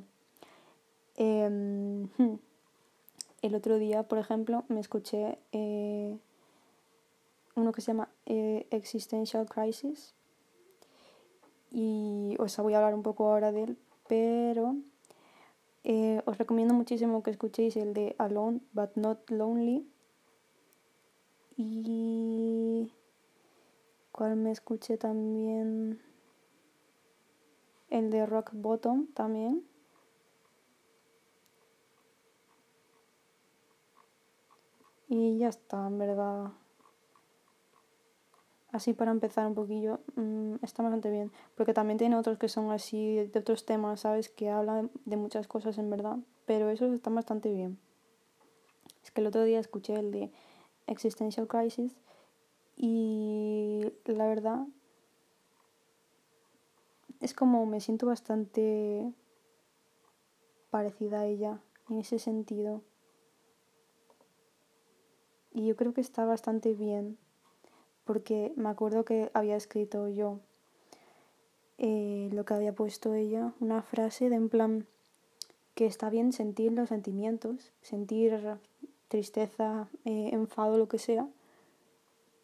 Em, 1.15 2.07
el 3.41 3.55
otro 3.55 3.79
día, 3.79 4.03
por 4.03 4.19
ejemplo, 4.19 4.63
me 4.67 4.79
escuché 4.79 5.39
eh, 5.53 6.15
uno 7.55 7.71
que 7.71 7.81
se 7.81 7.93
llama 7.93 8.09
eh, 8.27 8.67
Existential 8.69 9.47
Crisis 9.49 10.13
y 11.71 12.35
os 12.39 12.57
voy 12.57 12.73
a 12.73 12.77
hablar 12.77 12.93
un 12.93 13.03
poco 13.03 13.27
ahora 13.31 13.51
de 13.51 13.63
él, 13.63 13.77
pero 14.07 14.75
eh, 15.83 16.21
os 16.25 16.37
recomiendo 16.37 16.73
muchísimo 16.73 17.21
que 17.21 17.31
escuchéis 17.31 17.75
el 17.77 17.93
de 17.93 18.15
Alone 18.17 18.59
but 18.73 18.95
Not 18.95 19.29
Lonely. 19.29 19.87
Y 21.57 22.91
cuál 24.11 24.35
me 24.35 24.51
escuché 24.51 24.97
también 24.97 26.01
el 27.89 28.09
de 28.09 28.25
Rock 28.25 28.51
Bottom 28.53 29.07
también. 29.13 29.63
Y 35.07 35.37
ya 35.37 35.49
está, 35.49 35.85
en 35.85 35.99
verdad 35.99 36.51
así 38.75 38.93
para 38.93 39.11
empezar 39.11 39.47
un 39.47 39.55
poquillo, 39.55 39.99
mm, 40.15 40.55
está 40.61 40.83
bastante 40.83 41.09
bien. 41.09 41.31
Porque 41.55 41.73
también 41.73 41.97
tiene 41.97 42.15
otros 42.17 42.37
que 42.37 42.49
son 42.49 42.71
así 42.71 43.15
de 43.15 43.39
otros 43.39 43.65
temas, 43.65 44.01
¿sabes? 44.01 44.29
Que 44.29 44.49
hablan 44.49 44.91
de 45.05 45.17
muchas 45.17 45.47
cosas 45.47 45.77
en 45.77 45.89
verdad. 45.89 46.17
Pero 46.45 46.69
esos 46.69 46.93
están 46.93 47.15
bastante 47.15 47.51
bien. 47.51 47.79
Es 49.03 49.11
que 49.11 49.21
el 49.21 49.27
otro 49.27 49.43
día 49.43 49.59
escuché 49.59 49.95
el 49.95 50.11
de 50.11 50.31
Existential 50.87 51.47
Crisis 51.47 51.95
y 52.75 53.91
la 54.05 54.27
verdad 54.27 54.65
es 57.21 57.33
como 57.33 57.65
me 57.65 57.79
siento 57.79 58.05
bastante 58.05 59.13
parecida 60.69 61.21
a 61.21 61.25
ella 61.25 61.59
en 61.89 61.99
ese 61.99 62.19
sentido. 62.19 62.81
Y 65.53 65.67
yo 65.67 65.75
creo 65.75 65.93
que 65.93 66.01
está 66.01 66.25
bastante 66.25 66.73
bien 66.73 67.17
porque 68.05 68.53
me 68.55 68.69
acuerdo 68.69 69.03
que 69.03 69.29
había 69.33 69.57
escrito 69.57 70.07
yo 70.07 70.39
eh, 71.77 72.29
lo 72.31 72.45
que 72.45 72.53
había 72.53 72.73
puesto 72.73 73.13
ella, 73.13 73.51
una 73.59 73.81
frase 73.81 74.29
de 74.29 74.35
en 74.37 74.47
plan 74.47 74.87
que 75.73 75.85
está 75.85 76.09
bien 76.09 76.31
sentir 76.31 76.71
los 76.71 76.89
sentimientos, 76.89 77.73
sentir 77.81 78.57
tristeza, 79.09 79.89
eh, 80.05 80.29
enfado, 80.31 80.77
lo 80.77 80.87
que 80.87 80.99
sea, 80.99 81.27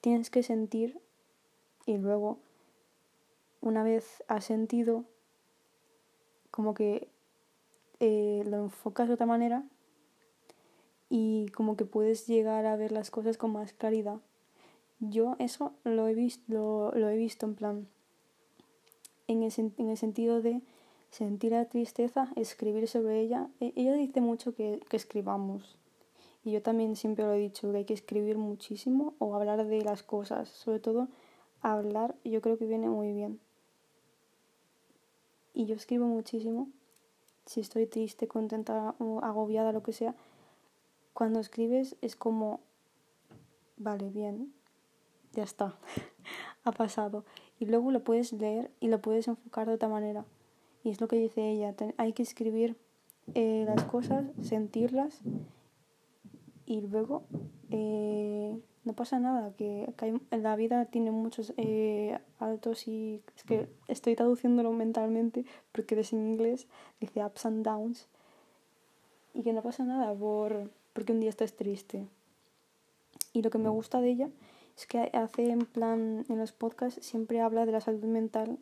tienes 0.02 0.30
que 0.30 0.44
sentir 0.44 1.00
y 1.86 1.98
luego, 1.98 2.40
una 3.62 3.84
vez 3.84 4.24
has 4.28 4.46
sentido, 4.46 5.06
como 6.50 6.74
que 6.74 7.08
eh, 8.00 8.44
lo 8.48 8.58
enfocas 8.58 9.08
de 9.08 9.14
otra 9.14 9.26
manera 9.28 9.64
y 11.10 11.48
como 11.50 11.78
que 11.78 11.86
puedes 11.86 12.28
llegar 12.28 12.66
a 12.66 12.76
ver 12.76 12.92
las 12.92 13.12
cosas 13.12 13.38
con 13.38 13.54
más 13.54 13.72
claridad 13.74 14.20
yo 15.02 15.36
eso 15.40 15.74
lo 15.84 16.08
he, 16.08 16.14
visto, 16.14 16.92
lo, 16.96 17.10
he 17.10 17.18
visto 17.18 17.48
en 17.48 17.56
plan, 17.56 17.88
en 19.28 19.42
el, 19.42 19.52
en 19.78 19.90
el, 19.90 19.98
sentido 19.98 20.42
de 20.42 20.62
sentir 21.10 21.54
la 21.54 21.66
tristeza, 21.66 22.32
escribir 22.36 22.88
sobre 22.88 23.20
ella. 23.20 23.50
E, 23.60 23.74
ella 23.76 23.94
dice 23.94 24.22
mucho 24.22 24.54
que, 24.54 24.80
que 24.90 24.98
escribamos 24.98 25.76
Y 26.46 26.52
yo 26.52 26.62
también 26.62 26.96
siempre 26.96 27.26
lo 27.26 27.34
he 27.34 27.40
dicho, 27.40 27.72
que 27.72 27.80
hay 27.80 27.86
que 27.86 27.96
escribir 27.96 28.38
muchísimo 28.38 29.16
o 29.18 29.36
hablar 29.36 29.66
de 29.66 29.82
las 29.82 30.04
cosas. 30.04 30.50
Sobre 30.50 30.80
todo, 30.80 31.08
hablar 31.62 32.16
yo 32.24 32.42
creo 32.42 32.60
que 32.60 32.66
viene 32.66 32.88
muy 32.88 33.12
bien. 33.12 33.40
Y 35.56 35.66
yo 35.66 35.76
escribo 35.76 36.06
muchísimo. 36.06 36.70
Si 37.48 37.60
estoy 37.60 37.88
triste, 37.88 38.28
contenta 38.28 38.94
o 39.00 39.20
agobiada, 39.24 39.72
lo 39.72 39.82
que 39.82 39.94
sea. 39.94 40.16
Cuando 41.14 41.40
escribes 41.40 41.96
es 42.02 42.16
como, 42.16 42.60
vale, 43.78 44.10
bien, 44.10 44.54
ya 45.34 45.44
está, 45.44 45.78
ha 46.64 46.72
pasado. 46.72 47.26
Y 47.60 47.66
luego 47.66 47.92
lo 47.92 48.04
puedes 48.04 48.34
leer 48.34 48.72
y 48.80 48.88
lo 48.88 49.02
puedes 49.02 49.28
enfocar 49.28 49.68
de 49.68 49.76
otra 49.76 49.90
manera. 49.90 50.26
Y 50.84 50.90
es 50.90 51.00
lo 51.00 51.08
que 51.08 51.18
dice 51.18 51.50
ella, 51.50 51.76
hay 51.98 52.14
que 52.14 52.24
escribir 52.24 52.76
eh, 53.36 53.66
las 53.68 53.84
cosas, 53.84 54.26
sentirlas 54.42 55.22
y 56.66 56.82
luego 56.82 57.24
eh, 57.70 58.60
no 58.84 58.94
pasa 58.94 59.20
nada, 59.20 59.54
que, 59.58 59.94
la 60.32 60.56
vida 60.56 60.86
tiene 60.86 61.12
muchos 61.12 61.54
eh, 61.58 62.18
altos 62.40 62.88
y 62.88 63.22
es 63.36 63.44
que 63.44 63.70
estoy 63.88 64.16
traduciéndolo 64.16 64.72
mentalmente 64.72 65.46
porque 65.72 66.00
es 66.00 66.14
en 66.14 66.28
inglés, 66.32 66.68
dice 67.00 67.24
ups 67.24 67.46
and 67.46 67.64
downs 67.64 68.08
y 69.34 69.44
que 69.44 69.54
no 69.54 69.62
pasa 69.62 69.84
nada 69.84 70.14
por, 70.14 70.72
porque 70.94 71.14
un 71.14 71.20
día 71.20 71.30
estás 71.30 71.54
triste. 71.56 72.08
Y 73.34 73.44
lo 73.44 73.50
que 73.50 73.60
me 73.60 73.70
gusta 73.70 74.02
de 74.02 74.10
ella 74.10 74.30
es 74.82 74.88
que 74.88 75.12
hace 75.14 75.52
en 75.52 75.60
plan, 75.60 76.26
en 76.28 76.40
los 76.40 76.54
podcasts 76.54 77.06
siempre 77.06 77.40
habla 77.40 77.68
de 77.68 77.72
la 77.72 77.82
salud 77.82 78.04
mental 78.06 78.58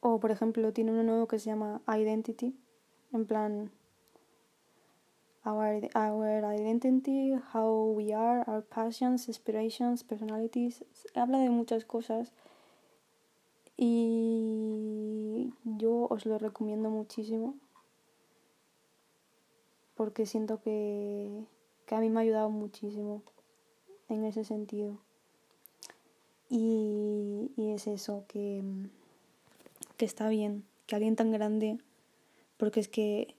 o, 0.00 0.20
por 0.20 0.30
ejemplo, 0.30 0.70
tiene 0.74 0.92
uno 0.92 1.02
nuevo 1.02 1.26
que 1.26 1.38
se 1.38 1.46
llama 1.46 1.80
Identity, 1.88 2.54
en 3.14 3.24
plan, 3.24 3.70
our, 5.46 5.88
our 5.94 6.44
identity, 6.44 7.32
how 7.54 7.94
we 7.96 8.12
are, 8.12 8.44
our 8.46 8.62
passions, 8.62 9.30
aspirations, 9.30 10.04
personalities. 10.04 10.84
Habla 11.14 11.38
de 11.38 11.48
muchas 11.48 11.86
cosas 11.86 12.32
y 13.78 15.54
yo 15.64 16.06
os 16.10 16.26
lo 16.26 16.36
recomiendo 16.38 16.90
muchísimo 16.90 17.54
porque 19.94 20.26
siento 20.26 20.60
que, 20.60 21.46
que 21.86 21.94
a 21.94 22.00
mí 22.00 22.10
me 22.10 22.20
ha 22.20 22.22
ayudado 22.24 22.50
muchísimo 22.50 23.22
en 24.14 24.24
ese 24.24 24.44
sentido. 24.44 24.98
Y, 26.48 27.50
es 27.56 27.86
eso, 27.86 28.24
que 28.28 28.62
que 29.96 30.04
está 30.04 30.28
bien 30.28 30.64
que 30.86 30.96
alguien 30.96 31.16
tan 31.16 31.30
grande, 31.30 31.78
porque 32.56 32.80
es 32.80 32.88
que 32.88 33.36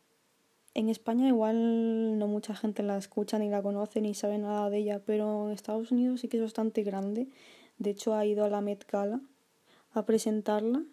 en 0.73 0.89
España 0.89 1.27
igual 1.27 2.17
no 2.17 2.27
mucha 2.27 2.55
gente 2.55 2.83
la 2.83 2.97
escucha 2.97 3.37
ni 3.37 3.49
la 3.49 3.61
conoce 3.61 4.01
ni 4.01 4.13
sabe 4.13 4.37
nada 4.37 4.69
de 4.69 4.77
ella, 4.79 5.01
pero 5.05 5.47
en 5.47 5.53
Estados 5.53 5.91
Unidos 5.91 6.21
sí 6.21 6.27
que 6.27 6.37
es 6.37 6.43
bastante 6.43 6.83
grande. 6.83 7.27
De 7.77 7.91
hecho 7.91 8.15
ha 8.15 8.25
ido 8.25 8.45
a 8.45 8.49
la 8.49 8.61
Met 8.61 8.89
Gala 8.89 9.21
a 9.91 10.05
presentarla 10.05 10.83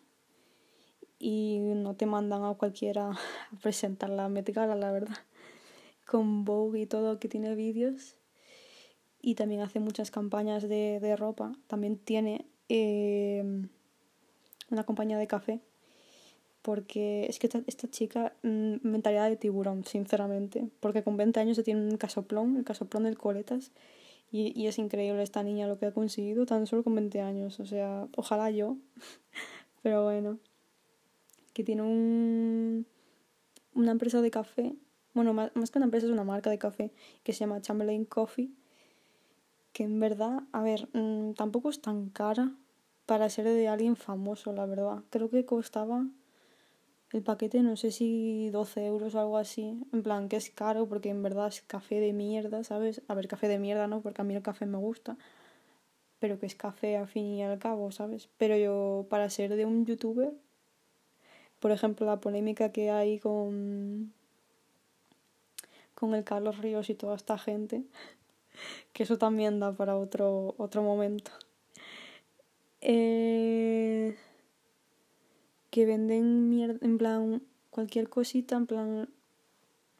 y 1.19 1.59
no 1.61 1.95
te 1.95 2.07
mandan 2.07 2.45
a 2.45 2.55
cualquiera 2.55 3.11
a 3.53 3.57
presentar 3.63 4.11
la 4.11 4.29
Met 4.29 4.51
Gala, 4.51 4.75
la 4.75 4.93
verdad. 4.93 5.17
Con 6.07 6.45
Vogue 6.45 6.81
y 6.81 6.87
todo 6.87 7.19
que 7.19 7.29
tiene 7.29 7.55
vídeos 7.55 8.17
y 9.23 9.35
también 9.35 9.61
hace 9.61 9.81
muchas 9.81 10.11
campañas 10.11 10.63
de, 10.63 10.99
de 11.01 11.17
ropa. 11.17 11.53
También 11.67 11.99
tiene 11.99 12.47
eh, 12.69 13.43
una 14.71 14.85
compañía 14.85 15.19
de 15.19 15.27
café. 15.27 15.61
Porque 16.63 17.27
es 17.27 17.39
que 17.39 17.49
esta, 17.67 17.91
chica, 17.91 18.35
mm, 18.43 18.77
mentalidad 18.83 19.29
de 19.31 19.37
tiburón, 19.37 19.85
sinceramente. 19.85 20.69
Porque 20.81 21.03
con 21.03 21.17
20 21.17 21.41
años 21.41 21.57
se 21.57 21.63
tiene 21.63 21.81
un 21.81 21.97
casoplón, 21.97 22.57
el 22.59 22.65
casoplón 22.65 23.05
del 23.05 23.19
Coletas. 23.19 23.73
Y, 24.31 24.53
y 24.59 24.69
es 24.69 24.79
increíble 24.79 25.23
esta 25.23 25.43
niña 25.43 25.67
lo 25.67 25.79
que 25.79 25.87
ha 25.87 25.93
conseguido 25.93 26.47
tan 26.47 26.67
solo 26.67 26.85
con 26.85 26.95
20 26.95 27.21
años. 27.21 27.61
O 27.61 27.67
sea, 27.67 28.09
ojalá 28.17 28.51
yo. 28.51 28.77
Pero 29.83 30.05
bueno. 30.05 30.39
Que 31.55 31.65
tiene 31.65 31.83
un, 31.83 32.87
una 33.75 33.91
empresa 33.91 34.21
de 34.21 34.31
café. 34.31 34.75
Bueno, 35.15 35.33
más 35.35 35.71
que 35.71 35.79
una 35.79 35.87
empresa 35.87 36.07
es 36.07 36.13
una 36.13 36.25
marca 36.25 36.51
de 36.51 36.59
café 36.59 36.93
que 37.25 37.33
se 37.33 37.41
llama 37.41 37.61
Chamberlain 37.61 38.05
Coffee. 38.05 38.51
Que 39.81 39.85
en 39.85 39.99
verdad, 39.99 40.43
a 40.53 40.61
ver, 40.61 40.91
mm, 40.93 41.33
tampoco 41.33 41.71
es 41.71 41.81
tan 41.81 42.11
cara 42.11 42.53
para 43.07 43.31
ser 43.31 43.47
de 43.47 43.67
alguien 43.67 43.97
famoso, 43.97 44.53
la 44.53 44.67
verdad. 44.67 45.05
Creo 45.09 45.31
que 45.31 45.47
costaba 45.47 46.05
el 47.13 47.23
paquete, 47.23 47.63
no 47.63 47.79
sé 47.79 47.91
si 47.91 48.51
12 48.51 48.85
euros 48.85 49.15
o 49.15 49.21
algo 49.21 49.39
así. 49.39 49.81
En 49.95 50.03
plan, 50.03 50.29
que 50.29 50.37
es 50.37 50.51
caro 50.51 50.87
porque 50.87 51.09
en 51.09 51.23
verdad 51.23 51.49
es 51.49 51.63
café 51.63 51.99
de 51.99 52.13
mierda, 52.13 52.63
¿sabes? 52.63 53.01
A 53.09 53.15
ver, 53.15 53.27
café 53.27 53.49
de 53.49 53.59
mierda, 53.59 53.87
¿no? 53.87 54.03
Porque 54.03 54.21
a 54.21 54.25
mí 54.25 54.35
el 54.35 54.43
café 54.43 54.67
me 54.67 54.77
gusta. 54.77 55.17
Pero 56.19 56.39
que 56.39 56.45
es 56.45 56.55
café 56.55 56.99
al 56.99 57.09
fin 57.09 57.25
y 57.37 57.43
al 57.43 57.59
cabo, 57.59 57.91
¿sabes? 57.91 58.29
Pero 58.37 58.59
yo, 58.59 59.07
para 59.09 59.31
ser 59.31 59.57
de 59.57 59.65
un 59.65 59.87
youtuber, 59.87 60.35
por 61.59 61.71
ejemplo, 61.71 62.05
la 62.05 62.21
polémica 62.21 62.71
que 62.71 62.91
hay 62.91 63.19
con. 63.19 64.13
con 65.95 66.15
el 66.15 66.25
Carlos 66.25 66.59
Ríos 66.59 66.91
y 66.91 66.95
toda 66.95 67.17
esta 67.17 67.39
gente, 67.39 67.85
que 68.93 69.03
eso 69.03 69.19
también 69.19 69.61
da 69.61 69.73
para 69.73 69.97
otro, 69.97 70.55
otro 70.59 70.83
momento. 70.83 71.31
Eh, 72.81 74.17
que 75.71 75.87
venden 75.87 76.49
mierda, 76.49 76.79
en 76.83 76.99
plan, 76.99 77.43
cualquier 77.71 78.09
cosita, 78.09 78.57
en 78.57 78.67
plan, 78.67 79.09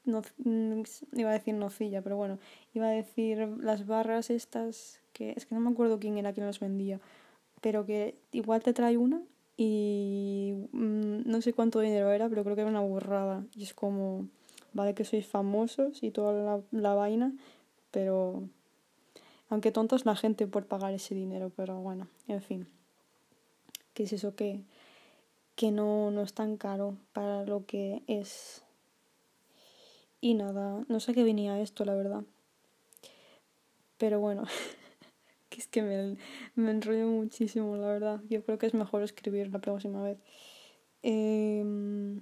no, 0.05 0.23
mm, 0.45 0.83
iba 1.13 1.31
a 1.31 1.35
decir 1.35 1.55
nocilla, 1.55 2.03
pero 2.03 2.17
bueno, 2.17 2.39
iba 2.75 2.87
a 2.87 2.91
decir 2.91 3.39
las 3.61 3.87
barras 3.87 4.31
estas, 4.31 5.01
que 5.13 5.33
es 5.37 5.47
que 5.47 5.55
no 5.55 5.61
me 5.61 5.71
acuerdo 5.71 6.01
quién 6.01 6.19
era 6.19 6.33
quien 6.33 6.47
los 6.47 6.61
vendía, 6.61 7.01
pero 7.61 7.87
que 7.87 8.17
igual 8.33 8.63
te 8.63 8.73
trae 8.73 8.97
una 8.97 9.23
y 9.57 10.55
mm, 10.73 11.23
no 11.27 11.43
sé 11.43 11.53
cuánto 11.53 11.81
dinero 11.81 12.11
era, 12.13 12.29
pero 12.29 12.43
creo 12.45 12.57
que 12.57 12.63
era 12.63 12.71
una 12.71 12.81
burrada. 12.81 13.45
Y 13.55 13.63
es 13.63 13.75
como, 13.75 14.27
vale 14.73 14.95
que 14.95 15.05
sois 15.05 15.27
famosos 15.27 16.03
y 16.03 16.11
toda 16.11 16.33
la, 16.33 16.61
la 16.73 16.95
vaina, 16.95 17.33
pero 17.91 18.49
aunque 19.49 19.73
tontos 19.73 20.07
la 20.07 20.17
gente 20.17 20.47
por 20.47 20.67
pagar 20.67 20.93
ese 20.95 21.15
dinero, 21.15 21.51
pero 21.55 21.79
bueno, 21.81 22.09
en 22.29 22.41
fin. 22.41 22.69
¿Qué 23.95 24.05
es 24.05 24.13
eso 24.13 24.35
que, 24.37 24.63
que 25.57 25.73
no, 25.73 26.11
no 26.11 26.23
es 26.23 26.33
tan 26.33 26.57
caro 26.57 26.97
para 27.13 27.45
lo 27.45 27.67
que 27.67 28.03
es? 28.07 28.63
Y 30.21 30.35
nada, 30.35 30.85
no 30.89 31.01
sé 31.01 31.15
qué 31.15 31.25
venía 31.25 31.61
esto, 31.61 31.85
la 31.85 31.95
verdad. 31.95 32.23
Pero 33.99 34.21
bueno, 34.21 34.45
que 35.49 35.61
es 35.61 35.67
que 35.67 35.83
me, 35.83 36.17
me 36.55 36.71
enrollo 36.71 37.09
muchísimo, 37.09 37.77
la 37.77 37.89
verdad. 37.89 38.21
Yo 38.29 38.45
creo 38.45 38.59
que 38.59 38.67
es 38.67 38.75
mejor 38.75 39.03
escribir 39.03 39.51
la 39.51 39.59
próxima 39.59 40.03
vez. 40.03 40.19
Em, 41.03 42.21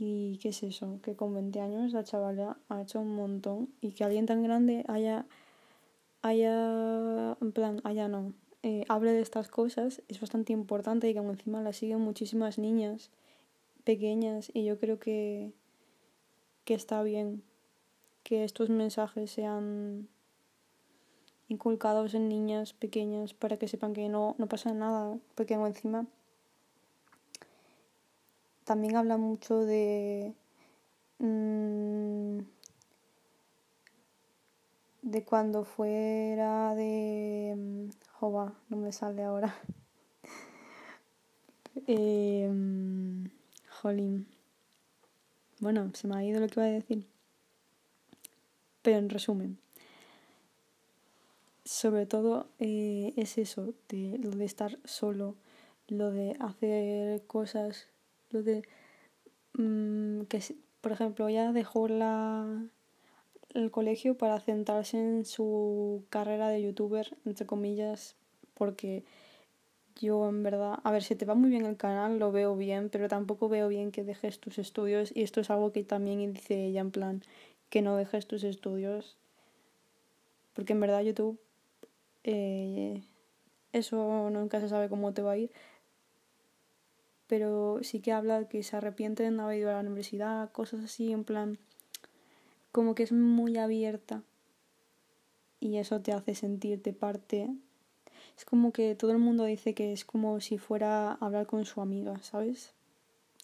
y 0.00 0.38
qué 0.38 0.48
es 0.48 0.62
eso, 0.62 0.98
que 1.02 1.14
con 1.14 1.34
20 1.34 1.60
años 1.60 1.92
la 1.92 2.04
chavala 2.04 2.56
ha 2.70 2.80
hecho 2.80 3.00
un 3.00 3.14
montón 3.14 3.68
y 3.82 3.92
que 3.92 4.02
alguien 4.02 4.24
tan 4.24 4.42
grande 4.42 4.82
haya 4.88 5.26
haya, 6.22 7.36
en 7.40 7.52
plan, 7.52 7.80
haya 7.84 8.08
no, 8.08 8.32
eh, 8.62 8.84
hable 8.88 9.12
de 9.12 9.20
estas 9.20 9.48
cosas 9.48 10.02
es 10.08 10.20
bastante 10.20 10.54
importante 10.54 11.08
y 11.08 11.12
que 11.12 11.20
encima 11.20 11.62
la 11.62 11.74
siguen 11.74 12.00
muchísimas 12.00 12.58
niñas 12.58 13.10
pequeñas 13.84 14.50
y 14.54 14.64
yo 14.64 14.78
creo 14.78 14.98
que, 14.98 15.52
que 16.64 16.74
está 16.74 17.02
bien 17.02 17.42
que 18.22 18.44
estos 18.44 18.70
mensajes 18.70 19.30
sean 19.30 20.08
inculcados 21.48 22.14
en 22.14 22.28
niñas 22.28 22.72
pequeñas 22.72 23.34
para 23.34 23.58
que 23.58 23.68
sepan 23.68 23.92
que 23.92 24.08
no, 24.08 24.34
no 24.38 24.46
pasa 24.46 24.72
nada, 24.72 25.18
porque 25.34 25.54
encima 25.54 26.06
también 28.70 28.94
habla 28.94 29.16
mucho 29.16 29.64
de... 29.64 30.32
Mmm, 31.18 32.38
de 35.02 35.24
cuando 35.24 35.64
fuera 35.64 36.76
de... 36.76 37.52
Mm, 37.56 37.88
Jova, 38.12 38.54
no 38.68 38.76
me 38.76 38.92
sale 38.92 39.24
ahora. 39.24 39.52
eh, 41.88 42.48
jolín. 43.82 44.28
Bueno, 45.58 45.90
se 45.94 46.06
me 46.06 46.16
ha 46.16 46.24
ido 46.24 46.38
lo 46.38 46.46
que 46.46 46.60
iba 46.60 46.66
a 46.66 46.70
decir. 46.70 47.08
Pero 48.82 48.98
en 48.98 49.10
resumen, 49.10 49.58
sobre 51.64 52.06
todo 52.06 52.46
eh, 52.60 53.14
es 53.16 53.36
eso, 53.36 53.74
de 53.88 54.16
lo 54.18 54.30
de 54.30 54.44
estar 54.44 54.78
solo, 54.84 55.34
lo 55.88 56.12
de 56.12 56.36
hacer 56.38 57.26
cosas, 57.26 57.88
lo 58.30 58.42
de 58.42 58.62
mm, 59.54 60.22
que, 60.22 60.40
por 60.80 60.92
ejemplo, 60.92 61.28
ya 61.28 61.52
dejó 61.52 61.88
la, 61.88 62.68
el 63.54 63.70
colegio 63.70 64.16
para 64.16 64.40
centrarse 64.40 64.98
en 64.98 65.24
su 65.24 66.04
carrera 66.10 66.48
de 66.48 66.62
youtuber, 66.62 67.16
entre 67.24 67.46
comillas, 67.46 68.16
porque 68.54 69.04
yo 70.00 70.28
en 70.28 70.42
verdad, 70.42 70.78
a 70.82 70.90
ver, 70.90 71.02
si 71.02 71.14
te 71.14 71.26
va 71.26 71.34
muy 71.34 71.50
bien 71.50 71.66
el 71.66 71.76
canal, 71.76 72.18
lo 72.18 72.32
veo 72.32 72.56
bien, 72.56 72.88
pero 72.90 73.08
tampoco 73.08 73.48
veo 73.48 73.68
bien 73.68 73.92
que 73.92 74.04
dejes 74.04 74.40
tus 74.40 74.58
estudios 74.58 75.12
y 75.14 75.22
esto 75.22 75.40
es 75.40 75.50
algo 75.50 75.72
que 75.72 75.84
también 75.84 76.32
dice 76.32 76.66
ella 76.66 76.80
en 76.80 76.90
plan 76.90 77.22
que 77.68 77.82
no 77.82 77.96
dejes 77.96 78.26
tus 78.26 78.44
estudios. 78.44 79.16
Porque 80.54 80.72
en 80.72 80.80
verdad 80.80 81.02
YouTube, 81.02 81.38
eh, 82.24 83.02
eso 83.72 84.30
nunca 84.30 84.60
se 84.60 84.68
sabe 84.68 84.88
cómo 84.88 85.12
te 85.12 85.22
va 85.22 85.32
a 85.32 85.36
ir. 85.36 85.50
Pero 87.30 87.78
sí 87.82 88.00
que 88.00 88.10
habla 88.10 88.48
que 88.48 88.64
se 88.64 88.76
arrepiente 88.76 89.22
de 89.22 89.30
no 89.30 89.44
haber 89.44 89.60
ido 89.60 89.70
a 89.70 89.74
la 89.74 89.80
universidad, 89.80 90.50
cosas 90.50 90.84
así, 90.84 91.12
en 91.12 91.22
plan, 91.22 91.58
como 92.72 92.96
que 92.96 93.04
es 93.04 93.12
muy 93.12 93.56
abierta. 93.56 94.24
Y 95.60 95.76
eso 95.76 96.00
te 96.00 96.12
hace 96.12 96.34
sentirte 96.34 96.92
parte. 96.92 97.48
Es 98.36 98.44
como 98.44 98.72
que 98.72 98.96
todo 98.96 99.12
el 99.12 99.18
mundo 99.18 99.44
dice 99.44 99.74
que 99.74 99.92
es 99.92 100.04
como 100.04 100.40
si 100.40 100.58
fuera 100.58 101.12
a 101.12 101.18
hablar 101.20 101.46
con 101.46 101.64
su 101.66 101.80
amiga, 101.80 102.20
¿sabes? 102.24 102.74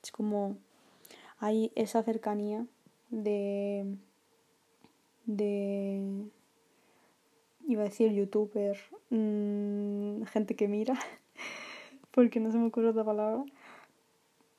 Es 0.03 0.11
como 0.11 0.57
hay 1.39 1.71
esa 1.77 2.03
cercanía 2.03 2.67
de 3.11 3.97
de 5.27 6.27
iba 7.69 7.83
a 7.83 7.85
decir 7.85 8.13
youtuber 8.13 8.77
mmm, 9.11 10.23
gente 10.25 10.57
que 10.57 10.67
mira 10.67 10.95
porque 12.11 12.41
no 12.41 12.51
se 12.51 12.59
me 12.59 12.67
ocurre 12.67 12.89
otra 12.89 13.05
palabra 13.05 13.45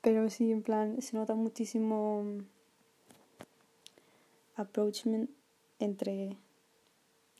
pero 0.00 0.30
sí 0.30 0.52
en 0.52 0.62
plan 0.62 1.00
se 1.02 1.16
nota 1.16 1.34
muchísimo 1.34 2.24
approachment 4.56 5.30
entre 5.78 6.36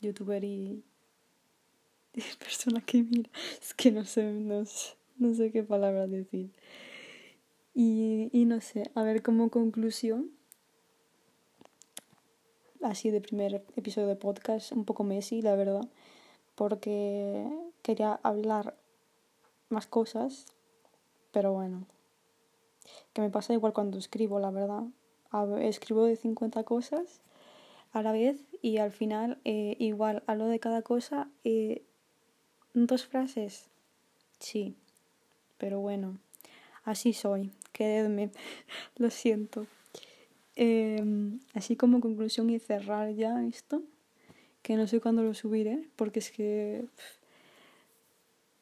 youtuber 0.01 0.43
y, 0.43 0.83
persona 2.39 2.81
que 2.81 3.03
mira. 3.03 3.29
Es 3.61 3.73
que 3.73 3.91
no 3.91 4.05
sé 4.05 4.23
no 4.23 4.65
sé, 4.65 4.95
no 5.17 5.33
sé 5.33 5.51
qué 5.51 5.63
palabra 5.63 6.07
decir. 6.07 6.51
Y, 7.73 8.29
y 8.33 8.45
no 8.45 8.61
sé 8.61 8.91
a 8.95 9.03
ver 9.03 9.21
como 9.21 9.49
conclusión 9.49 10.31
así 12.81 13.11
de 13.11 13.21
primer 13.21 13.63
episodio 13.75 14.07
de 14.07 14.15
podcast, 14.15 14.71
un 14.71 14.85
poco 14.85 15.03
Messi, 15.03 15.41
la 15.41 15.55
verdad, 15.55 15.87
porque 16.55 17.47
quería 17.81 18.19
hablar 18.23 18.77
más 19.69 19.87
cosas, 19.87 20.45
pero 21.31 21.53
bueno, 21.53 21.85
que 23.13 23.21
me 23.21 23.29
pasa 23.29 23.53
igual 23.53 23.73
cuando 23.73 23.97
escribo, 23.97 24.39
la 24.39 24.51
verdad. 24.51 24.83
Escribo 25.61 26.05
de 26.05 26.15
50 26.15 26.63
cosas 26.63 27.21
a 27.91 28.01
la 28.01 28.11
vez 28.11 28.37
y 28.61 28.77
al 28.77 28.91
final 28.91 29.39
eh, 29.45 29.75
igual 29.79 30.23
hablo 30.27 30.47
de 30.47 30.59
cada 30.59 30.81
cosa 30.81 31.29
eh, 31.43 31.83
dos 32.73 33.05
frases. 33.05 33.69
Sí, 34.39 34.75
pero 35.57 35.79
bueno, 35.79 36.17
así 36.83 37.13
soy, 37.13 37.51
quedadme, 37.71 38.31
lo 38.97 39.09
siento. 39.09 39.67
Em, 40.55 41.39
así 41.53 41.75
como 41.75 42.01
conclusión 42.01 42.49
y 42.49 42.59
cerrar 42.59 43.11
ya 43.11 43.45
esto, 43.45 43.81
que 44.61 44.75
no 44.75 44.87
sé 44.87 44.99
cuándo 44.99 45.23
lo 45.23 45.33
subiré, 45.33 45.87
porque 45.95 46.19
es 46.19 46.31
que 46.31 46.85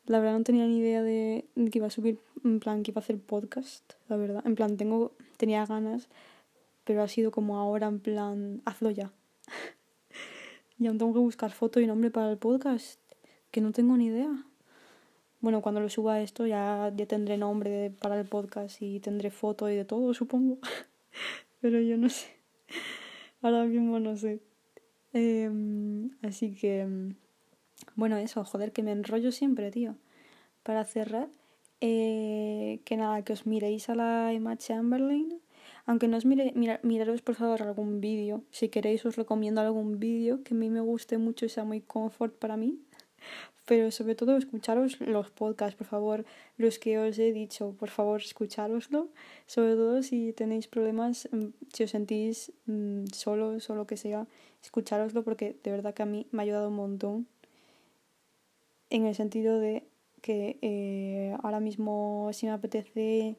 la 0.06 0.20
verdad 0.20 0.38
no 0.38 0.44
tenía 0.44 0.66
ni 0.66 0.78
idea 0.78 1.02
de 1.04 1.46
que 1.56 1.78
iba 1.80 1.88
a 1.88 1.92
subir, 1.92 2.20
en 2.44 2.60
plan 2.60 2.84
que 2.84 2.92
iba 2.92 3.00
a 3.00 3.04
hacer 3.04 3.20
podcast, 3.20 3.94
la 4.10 4.18
verdad. 4.18 4.44
En 4.46 4.56
plan 4.56 4.78
tengo, 4.78 5.14
tenía 5.38 5.66
ganas, 5.66 6.08
pero 6.84 7.04
ha 7.04 7.08
sido 7.08 7.32
como 7.32 7.58
ahora 7.58 7.88
en 7.88 8.00
plan, 8.00 8.62
hazlo 8.66 8.92
ya. 8.92 9.12
y 10.80 10.88
aún 10.88 10.98
tengo 10.98 11.14
que 11.14 11.20
buscar 11.20 11.52
foto 11.52 11.80
y 11.80 11.88
nombre 11.88 12.12
para 12.12 12.32
el 12.32 12.38
podcast, 12.38 13.00
que 13.52 13.62
no 13.62 13.72
tengo 13.72 13.98
ni 13.98 14.08
idea. 14.08 14.46
Bueno, 15.40 15.62
cuando 15.62 15.82
lo 15.82 15.90
suba 15.90 16.22
esto 16.22 16.48
ya, 16.48 16.92
ya 16.96 17.06
tendré 17.06 17.38
nombre 17.38 17.92
para 18.02 18.20
el 18.20 18.28
podcast 18.28 18.82
y 18.82 19.00
tendré 19.00 19.30
foto 19.30 19.70
y 19.70 19.76
de 19.76 19.86
todo, 19.86 20.14
supongo. 20.14 20.58
pero 21.62 21.80
yo 21.80 21.98
no 21.98 22.10
sé. 22.10 22.28
Ahora 23.42 23.66
mismo 23.66 24.00
no 24.00 24.18
sé. 24.18 24.42
Em, 25.14 26.12
así 26.24 26.54
que, 26.54 26.88
bueno, 27.96 28.18
eso, 28.18 28.44
joder, 28.44 28.72
que 28.72 28.84
me 28.84 28.92
enrollo 28.92 29.32
siempre, 29.32 29.72
tío. 29.72 29.96
Para 30.64 30.86
cerrar, 30.86 31.30
eh, 31.82 32.80
que 32.86 32.98
nada, 32.98 33.24
que 33.24 33.34
os 33.34 33.46
miréis 33.46 33.90
a 33.90 33.96
la 33.96 34.34
Emma 34.34 34.58
Chamberlain. 34.58 35.40
Aunque 35.86 36.08
no 36.08 36.18
os 36.18 36.26
mire, 36.26 36.54
miraros 36.84 37.22
por 37.22 37.36
favor 37.36 37.62
algún 37.62 38.02
vídeo. 38.02 38.44
Si 38.52 38.70
queréis 38.70 39.06
os 39.06 39.16
recomiendo 39.16 39.62
algún 39.62 40.00
vídeo 40.00 40.44
que 40.44 40.54
a 40.54 40.58
mí 40.58 40.70
me 40.70 40.82
guste 40.82 41.18
mucho 41.18 41.46
y 41.46 41.50
sea 41.50 41.64
muy 41.64 41.82
comfort 41.82 42.34
para 42.36 42.58
mí 42.58 42.80
pero 43.68 43.92
sobre 43.92 44.16
todo 44.16 44.38
escucharos 44.38 45.00
los 45.02 45.30
podcasts, 45.30 45.76
por 45.76 45.88
favor, 45.88 46.26
los 46.58 46.80
que 46.80 46.98
os 47.00 47.20
he 47.20 47.34
dicho, 47.34 47.76
por 47.78 47.90
favor, 47.90 48.22
escuchároslo, 48.22 49.10
sobre 49.46 49.74
todo 49.76 50.02
si 50.04 50.32
tenéis 50.32 50.68
problemas, 50.68 51.28
mm, 51.32 51.48
si 51.74 51.84
os 51.84 51.92
sentís 51.92 52.54
mm, 52.66 53.08
solos 53.14 53.70
o 53.70 53.76
lo 53.76 53.86
que 53.86 53.98
sea, 53.98 54.26
escuchároslo 54.64 55.24
porque 55.24 55.58
de 55.64 55.72
verdad 55.72 55.94
que 55.94 56.04
a 56.04 56.06
mí 56.06 56.28
me 56.32 56.42
ha 56.42 56.44
ayudado 56.44 56.70
un 56.70 56.76
montón 56.76 57.28
en 58.90 59.06
el 59.06 59.16
sentido 59.16 59.60
de 59.60 59.84
que 60.22 60.58
eh, 60.62 61.38
ahora 61.44 61.60
mismo 61.60 62.30
si 62.34 62.46
me 62.46 62.52
apetece 62.52 63.36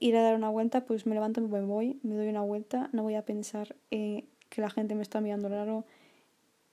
ir 0.00 0.16
a 0.16 0.22
dar 0.22 0.34
una 0.34 0.48
vuelta, 0.48 0.84
pues 0.84 1.06
me 1.06 1.14
levanto, 1.14 1.40
me 1.40 1.60
voy, 1.62 1.98
me 2.02 2.14
doy 2.14 2.28
una 2.28 2.42
vuelta, 2.42 2.88
no 2.92 3.02
voy 3.02 3.14
a 3.14 3.22
pensar 3.22 3.74
eh, 3.90 4.24
que 4.48 4.60
la 4.60 4.70
gente 4.70 4.94
me 4.94 5.02
está 5.02 5.20
mirando 5.20 5.48
raro, 5.48 5.84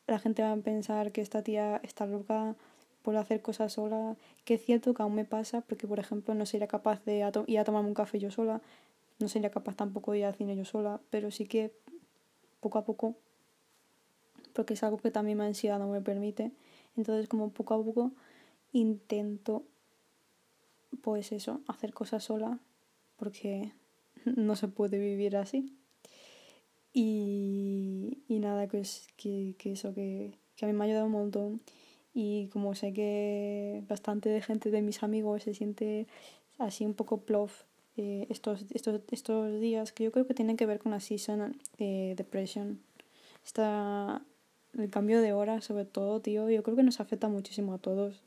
la 0.07 0.19
gente 0.19 0.43
va 0.43 0.51
a 0.51 0.57
pensar 0.57 1.11
que 1.11 1.21
esta 1.21 1.41
tía 1.41 1.79
está 1.83 2.05
loca 2.05 2.55
por 3.01 3.17
hacer 3.17 3.41
cosas 3.41 3.73
sola, 3.73 4.15
que 4.45 4.55
es 4.55 4.65
cierto 4.65 4.93
que 4.93 5.03
aún 5.03 5.15
me 5.15 5.25
pasa, 5.25 5.61
porque 5.61 5.87
por 5.87 5.99
ejemplo 5.99 6.33
no 6.33 6.45
sería 6.45 6.67
capaz 6.67 7.03
de 7.05 7.23
ir 7.47 7.59
a 7.59 7.63
tomarme 7.63 7.89
un 7.89 7.93
café 7.93 8.19
yo 8.19 8.31
sola, 8.31 8.61
no 9.19 9.27
sería 9.27 9.49
capaz 9.49 9.75
tampoco 9.75 10.11
de 10.11 10.19
ir 10.19 10.25
al 10.25 10.35
cine 10.35 10.55
yo 10.55 10.65
sola, 10.65 10.99
pero 11.09 11.31
sí 11.31 11.45
que 11.45 11.71
poco 12.59 12.77
a 12.77 12.85
poco, 12.85 13.15
porque 14.53 14.73
es 14.73 14.83
algo 14.83 14.97
que 14.97 15.11
también 15.11 15.37
mi 15.37 15.45
ansiedad 15.45 15.79
no 15.79 15.87
me 15.87 16.01
permite, 16.01 16.51
entonces 16.97 17.27
como 17.27 17.49
poco 17.49 17.73
a 17.73 17.83
poco 17.83 18.11
intento 18.79 19.63
pues 21.01 21.31
eso, 21.31 21.61
hacer 21.67 21.93
cosas 21.93 22.23
sola, 22.23 22.59
porque 23.17 23.71
no 24.25 24.55
se 24.55 24.67
puede 24.67 24.99
vivir 24.99 25.37
así. 25.37 25.73
Y, 26.93 28.19
y 28.27 28.39
nada, 28.39 28.67
que, 28.67 28.83
que, 29.17 29.55
que 29.57 29.73
eso, 29.73 29.93
que, 29.93 30.33
que 30.55 30.65
a 30.65 30.67
mí 30.67 30.73
me 30.73 30.83
ha 30.83 30.87
ayudado 30.87 31.05
un 31.05 31.11
montón. 31.11 31.61
Y 32.13 32.47
como 32.47 32.75
sé 32.75 32.93
que 32.93 33.83
bastante 33.89 34.29
de 34.29 34.41
gente 34.41 34.71
de 34.71 34.81
mis 34.81 35.03
amigos 35.03 35.43
se 35.43 35.53
siente 35.53 36.07
así 36.57 36.85
un 36.85 36.93
poco 36.93 37.21
plof 37.21 37.63
eh, 37.97 38.25
estos, 38.29 38.65
estos, 38.71 39.01
estos 39.11 39.59
días, 39.59 39.91
que 39.91 40.05
yo 40.05 40.11
creo 40.11 40.25
que 40.25 40.33
tienen 40.33 40.57
que 40.57 40.65
ver 40.65 40.79
con 40.79 40.91
la 40.91 40.99
season 40.99 41.57
de 41.77 42.13
depression. 42.15 42.79
Está 43.45 44.21
el 44.77 44.89
cambio 44.89 45.21
de 45.21 45.33
hora, 45.33 45.61
sobre 45.61 45.85
todo, 45.85 46.21
tío, 46.21 46.49
yo 46.49 46.63
creo 46.63 46.75
que 46.75 46.83
nos 46.83 46.99
afecta 46.99 47.27
muchísimo 47.29 47.73
a 47.73 47.77
todos. 47.77 48.23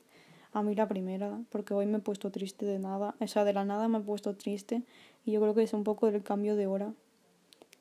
A 0.53 0.63
mí 0.63 0.73
la 0.75 0.87
primera, 0.87 1.39
porque 1.49 1.73
hoy 1.73 1.85
me 1.85 1.99
he 1.99 2.01
puesto 2.01 2.31
triste 2.31 2.65
de 2.65 2.79
nada, 2.79 3.15
o 3.19 3.27
sea, 3.27 3.43
de 3.43 3.53
la 3.53 3.65
nada 3.65 3.87
me 3.87 3.99
he 3.99 4.01
puesto 4.01 4.35
triste 4.35 4.81
y 5.25 5.31
yo 5.31 5.41
creo 5.41 5.53
que 5.53 5.63
es 5.63 5.73
un 5.73 5.83
poco 5.83 6.11
del 6.11 6.23
cambio 6.23 6.55
de 6.55 6.65
hora 6.65 6.93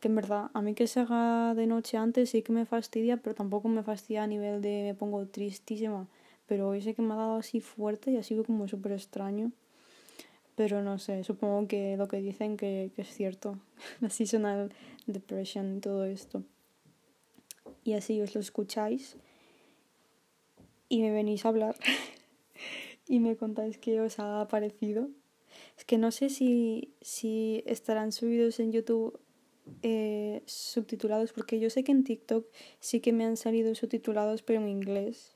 que 0.00 0.08
en 0.08 0.14
verdad 0.14 0.50
a 0.54 0.62
mí 0.62 0.74
que 0.74 0.86
se 0.86 1.00
haga 1.00 1.54
de 1.54 1.66
noche 1.66 1.96
antes 1.96 2.30
sí 2.30 2.42
que 2.42 2.52
me 2.52 2.66
fastidia, 2.66 3.16
pero 3.16 3.34
tampoco 3.34 3.68
me 3.68 3.82
fastidia 3.82 4.22
a 4.22 4.26
nivel 4.26 4.62
de 4.62 4.82
me 4.84 4.94
pongo 4.94 5.26
tristísima. 5.26 6.06
Pero 6.46 6.68
hoy 6.68 6.80
sé 6.80 6.94
que 6.94 7.02
me 7.02 7.14
ha 7.14 7.16
dado 7.16 7.36
así 7.36 7.60
fuerte 7.60 8.10
y 8.10 8.16
ha 8.16 8.22
sido 8.22 8.44
como 8.44 8.68
súper 8.68 8.92
extraño. 8.92 9.52
Pero 10.54 10.82
no 10.82 10.98
sé, 10.98 11.24
supongo 11.24 11.68
que 11.68 11.96
lo 11.96 12.08
que 12.08 12.18
dicen 12.18 12.56
que, 12.56 12.90
que 12.94 13.02
es 13.02 13.08
cierto. 13.08 13.58
La 14.00 14.10
seasonal 14.10 14.72
depression 15.06 15.76
y 15.76 15.80
todo 15.80 16.04
esto. 16.04 16.42
Y 17.84 17.94
así 17.94 18.20
os 18.20 18.34
lo 18.34 18.40
escucháis 18.40 19.16
y 20.88 21.02
me 21.02 21.10
venís 21.10 21.44
a 21.44 21.48
hablar 21.48 21.76
y 23.08 23.20
me 23.20 23.36
contáis 23.36 23.78
qué 23.78 24.00
os 24.00 24.18
ha 24.18 24.46
parecido. 24.48 25.08
Es 25.76 25.84
que 25.84 25.98
no 25.98 26.10
sé 26.10 26.28
si, 26.28 26.94
si 27.00 27.62
estarán 27.66 28.12
subidos 28.12 28.60
en 28.60 28.72
YouTube 28.72 29.18
eh, 29.82 30.42
subtitulados, 30.46 31.32
porque 31.32 31.58
yo 31.60 31.70
sé 31.70 31.84
que 31.84 31.92
en 31.92 32.04
TikTok 32.04 32.46
sí 32.80 33.00
que 33.00 33.12
me 33.12 33.24
han 33.24 33.36
salido 33.36 33.74
subtitulados, 33.74 34.42
pero 34.42 34.60
en 34.60 34.68
inglés. 34.68 35.32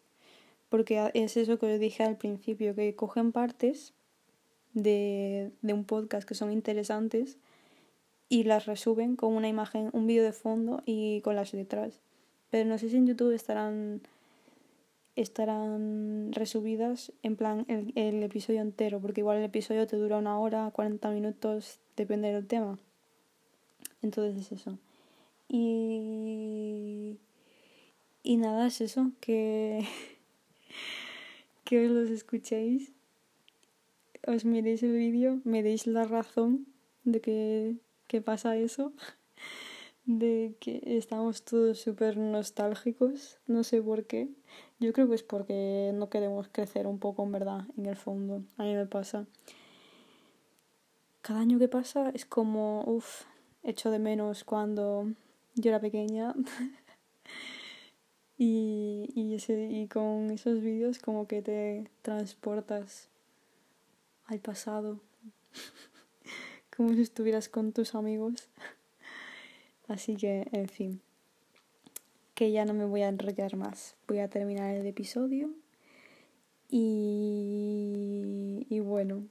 Porque 0.68 1.11
es 1.14 1.37
eso 1.37 1.58
que 1.58 1.74
os 1.74 1.80
dije 1.80 2.02
al 2.02 2.16
principio, 2.16 2.74
que 2.74 2.94
cogen 2.94 3.32
partes 3.32 3.94
de, 4.74 5.50
de 5.61 5.72
un 5.72 5.85
podcast 5.85 6.26
que 6.26 6.35
son 6.35 6.52
interesantes 6.52 7.38
y 8.28 8.44
las 8.44 8.64
resuben 8.64 9.16
con 9.16 9.35
una 9.35 9.48
imagen, 9.48 9.90
un 9.92 10.06
vídeo 10.06 10.24
de 10.24 10.32
fondo 10.32 10.82
y 10.87 11.20
con 11.20 11.37
las 11.37 11.52
letras. 11.52 12.00
Pero 12.50 12.68
no 12.68 12.78
sé 12.78 12.88
si 12.88 12.96
en 12.96 13.06
YouTube 13.06 13.32
estarán 13.32 14.00
estarán 15.16 16.33
resubidas 16.33 17.12
en 17.22 17.37
plan 17.37 17.64
el, 17.68 17.92
el 17.96 18.22
episodio 18.22 18.61
entero, 18.61 19.01
porque 19.01 19.20
igual 19.20 19.38
el 19.38 19.44
episodio 19.44 19.87
te 19.87 19.96
dura 19.96 20.18
una 20.18 20.38
hora, 20.38 20.70
40 20.72 21.11
minutos, 21.11 21.81
depende 21.96 22.33
del 22.33 22.46
tema. 22.46 22.79
Entonces 24.03 24.46
es 24.46 24.53
eso. 24.53 24.79
Y, 25.48 27.18
y 28.22 28.37
nada, 28.37 28.66
es 28.66 28.81
eso, 28.81 29.12
que, 29.20 29.87
que 31.64 31.85
os 31.85 31.90
los 31.90 32.11
escuchéis, 32.11 32.92
os 34.27 34.44
miréis 34.44 34.83
el 34.83 34.96
vídeo, 34.96 35.40
me 35.44 35.62
deis 35.62 35.87
la 35.87 36.05
razón 36.05 36.66
de 37.05 37.20
que, 37.20 37.77
que 38.07 38.22
pasa 38.22 38.57
eso. 38.57 38.92
De 40.04 40.56
que 40.58 40.82
estamos 40.84 41.44
todos 41.44 41.80
súper 41.80 42.16
nostálgicos, 42.16 43.38
no 43.46 43.62
sé 43.62 43.80
por 43.80 44.04
qué. 44.04 44.28
Yo 44.80 44.92
creo 44.92 45.08
que 45.08 45.14
es 45.14 45.22
porque 45.22 45.92
no 45.94 46.10
queremos 46.10 46.48
crecer 46.48 46.86
un 46.86 46.98
poco, 46.98 47.24
en 47.24 47.32
verdad, 47.32 47.60
en 47.76 47.86
el 47.86 47.96
fondo. 47.96 48.42
A 48.56 48.64
mí 48.64 48.74
me 48.74 48.86
pasa. 48.86 49.26
Cada 51.22 51.40
año 51.40 51.58
que 51.58 51.68
pasa 51.68 52.10
es 52.14 52.26
como, 52.26 52.82
uff, 52.84 53.22
echo 53.62 53.90
de 53.90 54.00
menos 54.00 54.42
cuando 54.42 55.06
yo 55.54 55.70
era 55.70 55.80
pequeña. 55.80 56.34
y, 58.38 59.08
y, 59.14 59.34
ese, 59.34 59.68
y 59.70 59.86
con 59.86 60.30
esos 60.30 60.60
vídeos 60.60 60.98
como 60.98 61.28
que 61.28 61.42
te 61.42 61.88
transportas 62.02 63.08
al 64.26 64.40
pasado. 64.40 64.98
como 66.76 66.92
si 66.94 67.02
estuvieras 67.02 67.48
con 67.48 67.72
tus 67.72 67.94
amigos. 67.94 68.48
Así 69.92 70.16
que, 70.16 70.48
en 70.52 70.70
fin, 70.70 71.02
que 72.35 72.50
ya 72.50 72.64
no 72.64 72.72
me 72.72 72.87
voy 72.87 73.02
a 73.02 73.09
enrollar 73.09 73.57
más. 73.57 73.94
Voy 74.09 74.20
a 74.20 74.31
terminar 74.31 74.74
el 74.74 74.87
episodio. 74.87 75.50
Y, 76.70 78.66
y 78.70 78.81
bueno, 78.81 79.26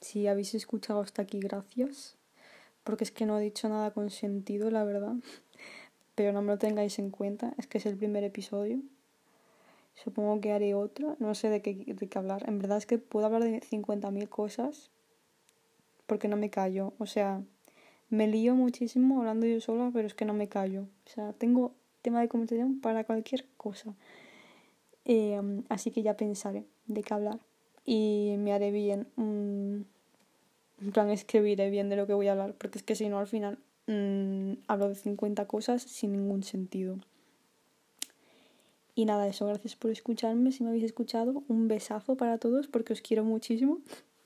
si 0.00 0.26
habéis 0.26 0.54
escuchado 0.54 1.00
hasta 1.00 1.20
aquí, 1.20 1.38
gracias. 1.38 2.16
Porque 2.82 3.04
es 3.04 3.10
que 3.10 3.26
no 3.26 3.38
he 3.38 3.42
dicho 3.42 3.68
nada 3.68 3.90
con 3.90 4.08
sentido, 4.08 4.70
la 4.70 4.84
verdad. 4.84 5.16
Pero 6.14 6.32
no 6.32 6.40
me 6.40 6.48
lo 6.48 6.58
tengáis 6.58 6.98
en 6.98 7.10
cuenta, 7.10 7.52
es 7.58 7.66
que 7.66 7.76
es 7.76 7.84
el 7.84 7.98
primer 7.98 8.24
episodio. 8.24 8.80
Supongo 10.02 10.40
que 10.40 10.52
haré 10.52 10.74
otro, 10.74 11.16
no 11.18 11.34
sé 11.34 11.50
de 11.50 11.60
qué, 11.60 11.74
de 11.74 12.08
qué 12.08 12.18
hablar. 12.18 12.48
En 12.48 12.58
verdad 12.58 12.78
es 12.78 12.86
que 12.86 12.96
puedo 12.96 13.26
hablar 13.26 13.44
de 13.44 13.60
50.000 13.60 14.30
cosas 14.30 14.90
porque 16.06 16.28
no 16.28 16.38
me 16.38 16.48
callo. 16.48 16.94
O 16.98 17.04
sea, 17.04 17.42
me 18.10 18.28
lío 18.28 18.54
muchísimo 18.54 19.18
hablando 19.18 19.46
yo 19.46 19.60
sola, 19.60 19.90
pero 19.92 20.06
es 20.06 20.14
que 20.14 20.24
no 20.24 20.34
me 20.34 20.48
callo. 20.48 20.82
O 21.06 21.10
sea, 21.10 21.32
tengo 21.32 21.72
tema 22.02 22.20
de 22.20 22.28
conversación 22.28 22.80
para 22.80 23.04
cualquier 23.04 23.44
cosa. 23.56 23.94
Eh, 25.04 25.40
así 25.68 25.90
que 25.90 26.02
ya 26.02 26.16
pensaré 26.16 26.64
de 26.86 27.02
qué 27.02 27.14
hablar. 27.14 27.38
Y 27.84 28.34
me 28.38 28.52
haré 28.52 28.70
bien. 28.70 29.06
en 29.16 29.86
plan, 30.92 31.10
escribiré 31.10 31.70
bien 31.70 31.88
de 31.88 31.96
lo 31.96 32.06
que 32.06 32.14
voy 32.14 32.28
a 32.28 32.32
hablar. 32.32 32.54
Porque 32.54 32.78
es 32.78 32.84
que 32.84 32.94
si 32.94 33.08
no, 33.08 33.18
al 33.18 33.26
final 33.26 33.58
mmm, 33.86 34.54
hablo 34.68 34.88
de 34.88 34.94
50 34.94 35.46
cosas 35.46 35.82
sin 35.82 36.12
ningún 36.12 36.42
sentido. 36.42 36.98
Y 38.94 39.04
nada, 39.04 39.28
eso, 39.28 39.46
gracias 39.46 39.76
por 39.76 39.90
escucharme. 39.90 40.52
Si 40.52 40.62
me 40.64 40.70
habéis 40.70 40.84
escuchado, 40.84 41.42
un 41.48 41.68
besazo 41.68 42.16
para 42.16 42.38
todos 42.38 42.66
porque 42.66 42.92
os 42.92 43.02
quiero 43.02 43.24
muchísimo. 43.24 43.78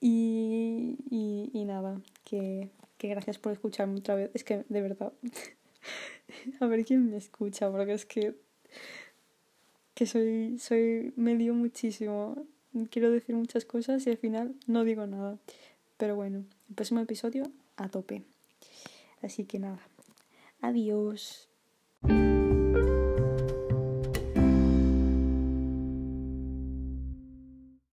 Y, 0.00 0.96
y, 1.10 1.50
y 1.52 1.64
nada, 1.64 2.00
que, 2.22 2.70
que 2.98 3.08
gracias 3.08 3.38
por 3.38 3.52
escucharme 3.52 4.00
otra 4.00 4.16
vez. 4.16 4.30
Es 4.34 4.44
que, 4.44 4.64
de 4.68 4.82
verdad, 4.82 5.12
a 6.60 6.66
ver 6.66 6.84
quién 6.84 7.10
me 7.10 7.16
escucha, 7.16 7.70
porque 7.70 7.92
es 7.92 8.04
que, 8.04 8.34
que 9.94 10.06
soy, 10.06 10.58
soy, 10.58 11.12
me 11.16 11.34
lío 11.34 11.54
muchísimo. 11.54 12.46
Quiero 12.90 13.10
decir 13.10 13.34
muchas 13.34 13.64
cosas 13.64 14.06
y 14.06 14.10
al 14.10 14.18
final 14.18 14.54
no 14.66 14.84
digo 14.84 15.06
nada. 15.06 15.38
Pero 15.96 16.16
bueno, 16.16 16.44
el 16.68 16.74
próximo 16.74 17.00
episodio 17.00 17.44
a 17.76 17.88
tope. 17.88 18.22
Así 19.22 19.44
que 19.44 19.58
nada, 19.58 19.80
adiós. 20.60 21.48